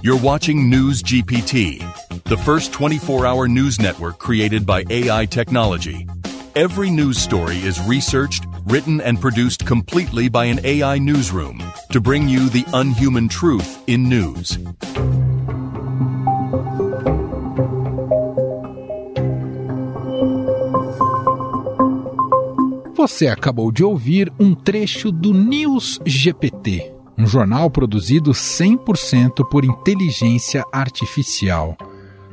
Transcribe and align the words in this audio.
You're 0.00 0.20
watching 0.20 0.70
News 0.70 1.02
GPT, 1.02 1.82
the 2.22 2.36
first 2.36 2.72
24 2.72 3.26
hour 3.26 3.48
news 3.48 3.80
network 3.80 4.20
created 4.20 4.64
by 4.64 4.84
AI 4.88 5.26
technology. 5.26 6.06
Every 6.54 6.88
news 6.88 7.18
story 7.18 7.56
is 7.56 7.80
researched, 7.80 8.46
written, 8.66 9.00
and 9.00 9.20
produced 9.20 9.66
completely 9.66 10.28
by 10.28 10.44
an 10.44 10.60
AI 10.62 10.98
newsroom 10.98 11.60
to 11.90 12.00
bring 12.00 12.28
you 12.28 12.48
the 12.48 12.64
unhuman 12.72 13.28
truth 13.28 13.82
in 13.88 14.08
news. 14.08 14.56
Você 22.94 23.26
acabou 23.26 23.72
de 23.72 23.82
ouvir 23.82 24.32
um 24.38 24.54
trecho 24.54 25.10
do 25.10 25.32
News 25.32 25.98
GPT 26.04 26.97
um 27.18 27.26
jornal 27.26 27.68
produzido 27.70 28.30
100% 28.30 29.48
por 29.50 29.64
inteligência 29.64 30.64
artificial. 30.72 31.76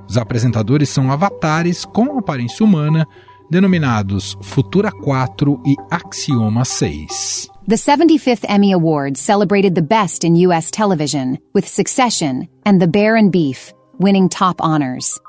Os 0.07 0.17
apresentadores 0.17 0.89
são 0.89 1.11
avatares 1.11 1.83
com 1.83 2.17
aparência 2.17 2.63
humana, 2.63 3.07
denominados 3.49 4.37
Futura 4.41 4.91
4 4.91 5.61
e 5.65 5.75
Axioma 5.89 6.63
6. 6.63 7.49
The 7.67 7.75
75th 7.75 8.45
Emmy 8.47 8.73
Awards 8.73 9.19
celebrated 9.19 9.73
the 9.73 9.81
best 9.81 10.23
in 10.23 10.35
U.S. 10.47 10.69
television, 10.69 11.39
with 11.55 11.67
Succession 11.67 12.47
and 12.63 12.79
The 12.79 12.87
Bear 12.87 13.15
and 13.15 13.31
Beef 13.31 13.73
winning 13.99 14.29
top 14.29 14.61
honors. 14.61 15.19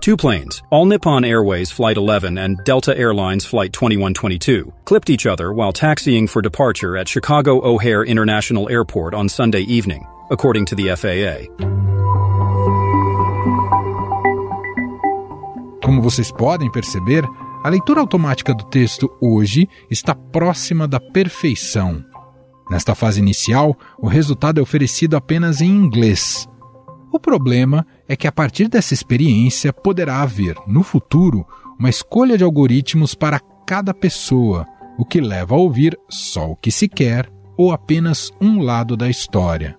Two 0.00 0.16
planes, 0.16 0.62
All 0.70 0.86
Nippon 0.86 1.26
Airways 1.26 1.70
Flight 1.70 1.98
11 1.98 2.38
and 2.38 2.56
Delta 2.64 2.96
Airlines 2.96 3.44
Flight 3.44 3.74
2122, 3.74 4.72
clipped 4.86 5.10
each 5.10 5.26
other 5.26 5.52
while 5.52 5.74
taxiing 5.74 6.26
for 6.26 6.40
departure 6.40 6.96
at 6.96 7.06
Chicago 7.06 7.60
O'Hare 7.60 8.02
International 8.02 8.70
Airport 8.70 9.12
on 9.12 9.28
Sunday 9.28 9.60
evening, 9.60 10.06
according 10.30 10.64
to 10.64 10.74
the 10.74 10.88
FAA. 10.96 11.48
Como 15.84 16.00
vocês 16.00 16.32
podem 16.32 16.70
perceber, 16.72 17.22
a 17.62 17.68
leitura 17.68 18.00
automática 18.00 18.54
do 18.54 18.64
texto 18.64 19.10
hoje 19.20 19.68
está 19.90 20.14
próxima 20.14 20.88
da 20.88 20.98
perfeição. 20.98 22.02
Nesta 22.70 22.94
fase 22.94 23.20
inicial, 23.20 23.76
o 23.98 24.08
resultado 24.08 24.60
é 24.60 24.62
oferecido 24.62 25.14
apenas 25.14 25.60
em 25.60 25.68
inglês. 25.68 26.48
O 27.12 27.18
problema 27.18 27.86
é 28.08 28.14
que 28.14 28.28
a 28.28 28.32
partir 28.32 28.68
dessa 28.68 28.94
experiência 28.94 29.72
poderá 29.72 30.22
haver, 30.22 30.56
no 30.66 30.82
futuro, 30.82 31.44
uma 31.78 31.90
escolha 31.90 32.38
de 32.38 32.44
algoritmos 32.44 33.14
para 33.14 33.40
cada 33.66 33.92
pessoa, 33.92 34.66
o 34.96 35.04
que 35.04 35.20
leva 35.20 35.54
a 35.54 35.58
ouvir 35.58 35.98
só 36.08 36.50
o 36.50 36.56
que 36.56 36.70
se 36.70 36.88
quer 36.88 37.28
ou 37.56 37.72
apenas 37.72 38.30
um 38.40 38.62
lado 38.62 38.96
da 38.96 39.08
história. 39.08 39.76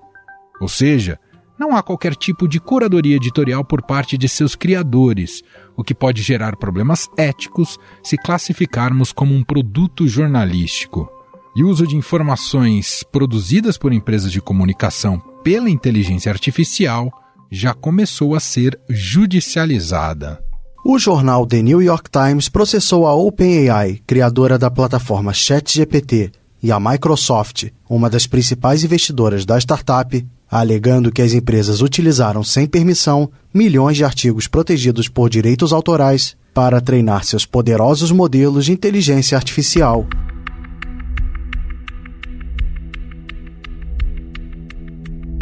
Ou 0.60 0.68
seja, 0.68 1.18
não 1.58 1.76
há 1.76 1.82
qualquer 1.82 2.16
tipo 2.16 2.48
de 2.48 2.60
curadoria 2.60 3.16
editorial 3.16 3.64
por 3.64 3.82
parte 3.82 4.18
de 4.18 4.28
seus 4.28 4.56
criadores, 4.56 5.42
o 5.78 5.84
que 5.84 5.94
pode 5.94 6.22
gerar 6.22 6.58
problemas 6.58 7.08
éticos 7.16 7.78
se 8.04 8.18
classificarmos 8.18 9.12
como 9.12 9.34
um 9.34 9.44
produto 9.44 10.08
jornalístico. 10.08 11.10
E 11.56 11.64
o 11.64 11.70
uso 11.70 11.86
de 11.86 11.96
informações 11.96 13.04
produzidas 13.12 13.78
por 13.78 13.94
empresas 13.94 14.32
de 14.32 14.42
comunicação 14.42 15.20
pela 15.44 15.70
inteligência 15.70 16.32
artificial 16.32 17.12
já 17.52 17.74
começou 17.74 18.34
a 18.34 18.40
ser 18.40 18.80
judicializada. 18.90 20.42
O 20.86 20.98
jornal 20.98 21.46
The 21.46 21.62
New 21.62 21.82
York 21.82 22.10
Times 22.10 22.48
processou 22.48 23.06
a 23.06 23.14
OpenAI, 23.14 24.02
criadora 24.08 24.58
da 24.58 24.72
plataforma 24.72 25.34
ChatGPT, 25.34 26.32
e 26.64 26.72
a 26.72 26.80
Microsoft, 26.80 27.66
uma 27.90 28.10
das 28.10 28.26
principais 28.26 28.84
investidoras 28.84 29.46
da 29.46 29.58
startup, 29.60 30.26
alegando 30.50 31.12
que 31.12 31.22
as 31.22 31.34
empresas 31.34 31.82
utilizaram 31.82 32.44
sem 32.44 32.66
permissão 32.66 33.30
milhões 33.54 33.98
de 33.98 34.04
artigos 34.04 34.48
protegidos 34.48 35.08
por 35.08 35.30
direitos 35.30 35.74
autorais 35.74 36.36
para 36.54 36.82
treinar 36.82 37.24
seus 37.24 37.46
poderosos 37.46 38.12
modelos 38.12 38.66
de 38.66 38.72
inteligência 38.72 39.38
artificial. 39.38 40.06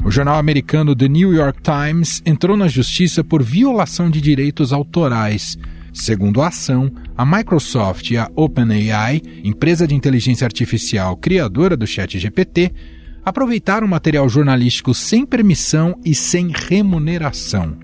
O 0.10 0.12
jornal 0.12 0.40
americano 0.40 0.96
The 0.96 1.08
New 1.08 1.36
York 1.36 1.60
Times 1.62 2.20
entrou 2.26 2.58
na 2.58 2.68
justiça 2.68 3.24
por 3.24 3.44
violação 3.44 4.10
de 4.10 4.20
direitos 4.20 4.74
autorais. 4.74 5.56
Segundo 5.94 6.42
a 6.42 6.48
ação, 6.48 6.92
a 7.16 7.24
Microsoft 7.24 8.10
e 8.10 8.18
a 8.18 8.28
OpenAI, 8.36 9.22
empresa 9.44 9.88
de 9.88 9.94
inteligência 9.94 10.46
artificial 10.46 11.16
criadora 11.16 11.78
do 11.78 11.86
ChatGPT, 11.86 12.74
aproveitaram 13.24 13.88
material 13.88 14.28
jornalístico 14.28 14.96
sem 14.96 15.28
permissão 15.28 15.94
e 16.04 16.16
sem 16.16 16.52
remuneração. 16.56 17.78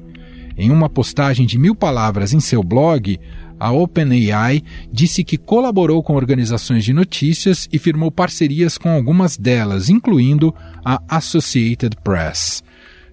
Em 0.58 0.72
uma 0.72 0.90
postagem 0.90 1.46
de 1.46 1.60
mil 1.60 1.76
palavras 1.76 2.34
em 2.34 2.40
seu 2.40 2.64
blog, 2.64 3.20
a 3.60 3.72
OpenAI 3.72 4.62
disse 4.92 5.24
que 5.24 5.38
colaborou 5.38 6.02
com 6.04 6.16
organizações 6.16 6.84
de 6.84 6.94
notícias 6.94 7.68
e 7.72 7.80
firmou 7.80 8.12
parcerias 8.12 8.78
com 8.78 8.90
algumas 8.90 9.38
delas, 9.38 9.90
incluindo 9.90 10.54
a 10.84 11.02
Associated 11.08 11.96
Press. 12.04 12.64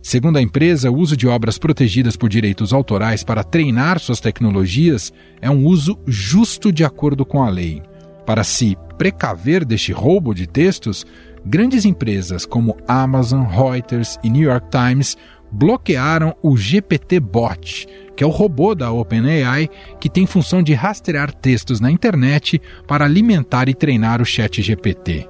Segundo 0.02 0.36
a 0.36 0.42
empresa, 0.42 0.90
o 0.90 0.96
uso 0.96 1.16
de 1.16 1.28
obras 1.28 1.58
protegidas 1.58 2.16
por 2.16 2.28
direitos 2.28 2.72
autorais 2.72 3.22
para 3.22 3.44
treinar 3.44 4.00
suas 4.00 4.18
tecnologias 4.18 5.12
é 5.40 5.48
um 5.48 5.64
uso 5.64 5.96
justo 6.06 6.72
de 6.72 6.84
acordo 6.84 7.24
com 7.24 7.42
a 7.42 7.48
lei. 7.48 7.80
Para 8.26 8.42
se 8.42 8.76
precaver 8.98 9.64
deste 9.64 9.92
roubo 9.92 10.34
de 10.34 10.46
textos, 10.46 11.06
grandes 11.46 11.84
empresas 11.84 12.44
como 12.44 12.76
Amazon, 12.88 13.44
Reuters 13.44 14.18
e 14.24 14.30
New 14.30 14.42
York 14.42 14.66
Times 14.70 15.16
bloquearam 15.52 16.34
o 16.42 16.56
GPT-Bot, 16.56 17.86
que 18.16 18.24
é 18.24 18.26
o 18.26 18.30
robô 18.30 18.74
da 18.74 18.90
OpenAI 18.90 19.68
que 20.00 20.08
tem 20.08 20.26
função 20.26 20.62
de 20.62 20.72
rastrear 20.72 21.32
textos 21.32 21.78
na 21.78 21.90
internet 21.90 22.60
para 22.88 23.04
alimentar 23.04 23.68
e 23.68 23.74
treinar 23.74 24.22
o 24.22 24.24
Chat 24.24 24.62
GPT. 24.62 25.28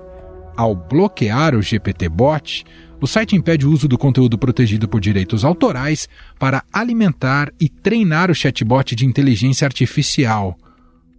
Ao 0.57 0.75
bloquear 0.75 1.55
o 1.55 1.63
GPT-Bot, 1.63 2.65
o 3.01 3.07
site 3.07 3.35
impede 3.35 3.67
o 3.67 3.71
uso 3.73 3.89
do 3.89 3.99
conteúdo 3.99 4.39
protegido 4.39 4.87
por 4.87 5.01
direitos 5.01 5.45
autorais 5.45 6.09
para 6.39 6.63
alimentar 6.73 7.53
e 7.59 7.69
treinar 7.69 8.31
o 8.31 8.35
chatbot 8.35 8.95
de 8.95 9.05
inteligência 9.05 9.67
artificial. 9.67 10.57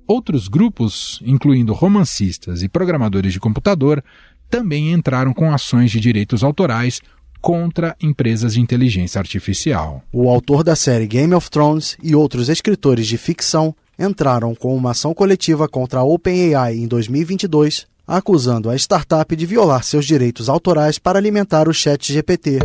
Outros 0.08 0.48
grupos, 0.48 1.22
incluindo 1.26 1.74
romancistas 1.74 2.64
e 2.64 2.70
programadores 2.70 3.34
de 3.34 3.40
computador, 3.40 4.02
também 4.50 4.94
entraram 4.94 5.34
com 5.34 5.52
ações 5.52 5.92
de 5.92 6.00
direitos 6.00 6.42
autorais 6.42 7.02
contra 7.44 7.94
empresas 8.02 8.54
de 8.54 8.62
inteligência 8.62 9.20
artificial. 9.20 10.02
O 10.14 10.30
autor 10.30 10.64
da 10.64 10.78
série 10.78 11.06
Game 11.06 11.36
of 11.36 11.52
Thrones 11.52 11.98
e 12.02 12.16
outros 12.16 12.48
escritores 12.48 13.06
de 13.06 13.18
ficção 13.18 13.76
entraram 14.00 14.56
com 14.56 14.74
uma 14.74 14.92
ação 14.92 15.14
coletiva 15.14 15.68
contra 15.68 16.00
a 16.00 16.04
OpenAI 16.04 16.78
em 16.78 16.88
2022, 16.88 17.86
acusando 18.08 18.70
a 18.70 18.76
startup 18.78 19.36
de 19.36 19.46
violar 19.46 19.84
seus 19.84 20.06
direitos 20.06 20.48
autorais 20.48 20.98
para 20.98 21.20
alimentar 21.20 21.68
o 21.68 21.74
Chat 21.74 22.14
GPT. 22.14 22.60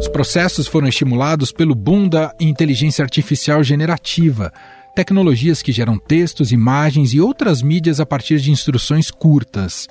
Os 0.00 0.08
processos 0.08 0.66
foram 0.66 0.88
estimulados 0.88 1.52
pelo 1.52 1.76
boom 1.76 2.08
da 2.08 2.34
inteligência 2.40 3.04
artificial 3.04 3.62
generativa, 3.62 4.52
tecnologias 4.98 5.62
que 5.62 5.70
geram 5.70 5.96
textos, 5.96 6.50
imagens 6.50 7.14
e 7.14 7.20
outras 7.20 7.62
mídias 7.62 8.00
a 8.00 8.04
partir 8.04 8.40
de 8.40 8.50
instruções 8.50 9.12
curtas. 9.12 9.86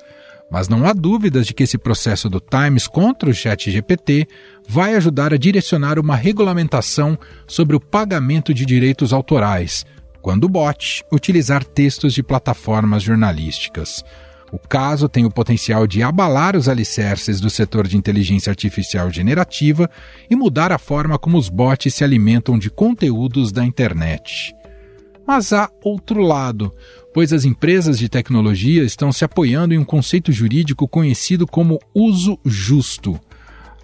Mas 0.52 0.68
não 0.68 0.86
há 0.86 0.92
dúvidas 0.92 1.48
de 1.48 1.54
que 1.54 1.64
esse 1.64 1.78
processo 1.78 2.30
do 2.30 2.42
Times 2.42 2.90
contra 2.90 3.30
o 3.30 3.34
ChatGPT 3.34 4.28
vai 4.68 4.96
ajudar 4.96 5.34
a 5.34 5.38
direcionar 5.38 5.98
uma 5.98 6.18
regulamentação 6.18 7.18
sobre 7.48 7.74
o 7.74 7.80
pagamento 7.80 8.54
de 8.54 8.66
direitos 8.66 9.14
autorais, 9.14 9.86
quando 10.22 10.44
o 10.44 10.50
bot 10.50 11.06
utilizar 11.10 11.64
textos 11.64 12.14
de 12.14 12.22
plataformas 12.22 13.02
jornalísticas. 13.02 14.04
O 14.52 14.60
caso 14.60 15.08
tem 15.08 15.24
o 15.26 15.32
potencial 15.32 15.88
de 15.88 16.04
abalar 16.04 16.54
os 16.54 16.68
alicerces 16.68 17.40
do 17.40 17.50
setor 17.50 17.88
de 17.88 17.96
inteligência 17.96 18.50
artificial 18.50 19.10
generativa 19.10 19.90
e 20.30 20.36
mudar 20.36 20.74
a 20.74 20.78
forma 20.78 21.18
como 21.18 21.38
os 21.38 21.48
bots 21.48 21.94
se 21.94 22.04
alimentam 22.04 22.60
de 22.60 22.70
conteúdos 22.70 23.54
da 23.54 23.64
internet. 23.64 24.54
Mas 25.28 25.52
há 25.52 25.70
outro 25.84 26.22
lado, 26.22 26.74
pois 27.14 27.34
as 27.34 27.44
empresas 27.44 28.00
de 28.00 28.08
tecnologia 28.08 28.82
estão 28.82 29.12
se 29.12 29.26
apoiando 29.26 29.74
em 29.74 29.78
um 29.78 29.84
conceito 29.84 30.32
jurídico 30.32 30.88
conhecido 30.88 31.46
como 31.46 31.80
uso 31.94 32.40
justo. 32.46 33.20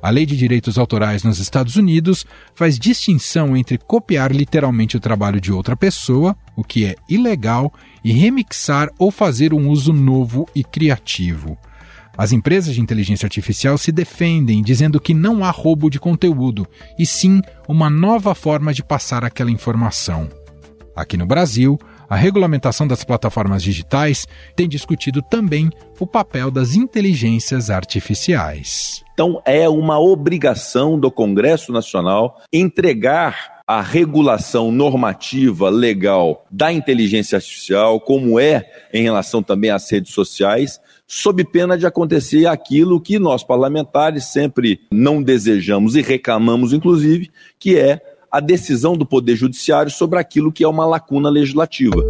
A 0.01 0.09
Lei 0.09 0.25
de 0.25 0.37
Direitos 0.37 0.77
Autorais 0.77 1.21
nos 1.21 1.39
Estados 1.39 1.75
Unidos 1.75 2.25
faz 2.55 2.79
distinção 2.79 3.57
entre 3.57 3.77
copiar 3.77 4.31
literalmente 4.31 4.95
o 4.95 5.01
trabalho 5.01 5.41
de 5.41 5.51
outra 5.51 5.75
pessoa, 5.75 6.33
o 6.55 6.63
que 6.63 6.85
é 6.85 6.95
ilegal, 7.09 7.73
e 8.05 8.13
remixar 8.13 8.89
ou 8.97 9.11
fazer 9.11 9.53
um 9.53 9.69
uso 9.69 9.91
novo 9.91 10.47
e 10.55 10.63
criativo. 10.63 11.57
As 12.17 12.31
empresas 12.31 12.73
de 12.73 12.79
inteligência 12.79 13.25
artificial 13.25 13.77
se 13.77 13.91
defendem 13.91 14.61
dizendo 14.61 14.99
que 14.99 15.13
não 15.13 15.43
há 15.43 15.49
roubo 15.51 15.89
de 15.89 15.99
conteúdo, 15.99 16.65
e 16.97 17.05
sim 17.05 17.41
uma 17.67 17.89
nova 17.89 18.33
forma 18.33 18.73
de 18.73 18.83
passar 18.83 19.25
aquela 19.25 19.51
informação. 19.51 20.29
Aqui 20.95 21.17
no 21.17 21.25
Brasil, 21.25 21.79
a 22.07 22.15
regulamentação 22.15 22.87
das 22.87 23.03
plataformas 23.03 23.63
digitais 23.63 24.27
tem 24.55 24.69
discutido 24.69 25.21
também 25.21 25.71
o 25.99 26.05
papel 26.05 26.51
das 26.51 26.75
inteligências 26.75 27.71
artificiais. 27.71 29.03
Então, 29.13 29.41
é 29.45 29.67
uma 29.67 29.99
obrigação 29.99 30.99
do 30.99 31.09
Congresso 31.09 31.71
Nacional 31.71 32.39
entregar 32.51 33.53
a 33.65 33.81
regulação 33.81 34.71
normativa 34.71 35.69
legal 35.69 36.45
da 36.51 36.71
inteligência 36.71 37.37
artificial, 37.37 37.99
como 37.99 38.39
é 38.39 38.69
em 38.93 39.03
relação 39.03 39.41
também 39.41 39.71
às 39.71 39.89
redes 39.89 40.13
sociais, 40.13 40.79
sob 41.07 41.43
pena 41.45 41.77
de 41.77 41.85
acontecer 41.85 42.45
aquilo 42.45 42.99
que 42.99 43.17
nós 43.17 43.43
parlamentares 43.43 44.25
sempre 44.25 44.81
não 44.91 45.23
desejamos 45.23 45.95
e 45.95 46.01
reclamamos, 46.01 46.73
inclusive, 46.73 47.31
que 47.57 47.77
é 47.77 48.01
a 48.33 48.39
decisão 48.39 48.97
do 48.97 49.05
Poder 49.05 49.35
Judiciário 49.35 49.91
sobre 49.91 50.17
aquilo 50.17 50.51
que 50.51 50.63
é 50.63 50.67
uma 50.67 50.87
lacuna 50.87 51.29
legislativa. 51.29 52.03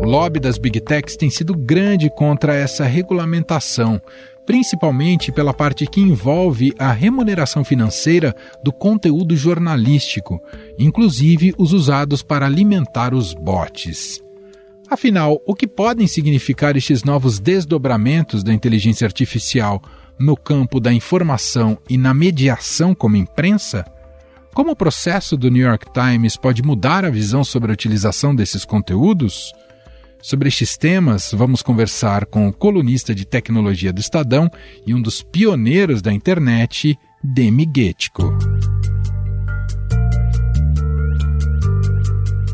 O 0.00 0.06
lobby 0.06 0.38
das 0.38 0.56
Big 0.56 0.80
Techs 0.80 1.16
tem 1.16 1.28
sido 1.28 1.52
grande 1.52 2.08
contra 2.08 2.54
essa 2.54 2.84
regulamentação, 2.84 4.00
principalmente 4.46 5.32
pela 5.32 5.52
parte 5.52 5.84
que 5.84 6.00
envolve 6.00 6.72
a 6.78 6.92
remuneração 6.92 7.64
financeira 7.64 8.32
do 8.62 8.72
conteúdo 8.72 9.36
jornalístico, 9.36 10.40
inclusive 10.78 11.52
os 11.58 11.72
usados 11.72 12.22
para 12.22 12.46
alimentar 12.46 13.14
os 13.14 13.34
bots. 13.34 14.22
Afinal, 14.88 15.42
o 15.44 15.56
que 15.56 15.66
podem 15.66 16.06
significar 16.06 16.76
estes 16.76 17.02
novos 17.02 17.40
desdobramentos 17.40 18.44
da 18.44 18.52
inteligência 18.52 19.06
artificial 19.06 19.82
no 20.18 20.36
campo 20.36 20.80
da 20.80 20.92
informação 20.92 21.78
e 21.88 21.96
na 21.96 22.14
mediação 22.14 22.94
como 22.94 23.16
imprensa? 23.16 23.84
Como 24.54 24.70
o 24.70 24.76
processo 24.76 25.36
do 25.36 25.50
New 25.50 25.66
York 25.66 25.86
Times 25.92 26.36
pode 26.36 26.62
mudar 26.62 27.04
a 27.04 27.10
visão 27.10 27.42
sobre 27.42 27.70
a 27.70 27.74
utilização 27.74 28.34
desses 28.34 28.64
conteúdos? 28.64 29.52
Sobre 30.22 30.48
estes 30.48 30.76
temas, 30.76 31.32
vamos 31.32 31.60
conversar 31.60 32.24
com 32.24 32.48
o 32.48 32.52
colunista 32.52 33.14
de 33.14 33.26
tecnologia 33.26 33.92
do 33.92 34.00
Estadão 34.00 34.50
e 34.86 34.94
um 34.94 35.02
dos 35.02 35.22
pioneiros 35.22 36.00
da 36.00 36.12
internet, 36.12 36.98
Demi 37.22 37.66
Guettico. 37.66 38.32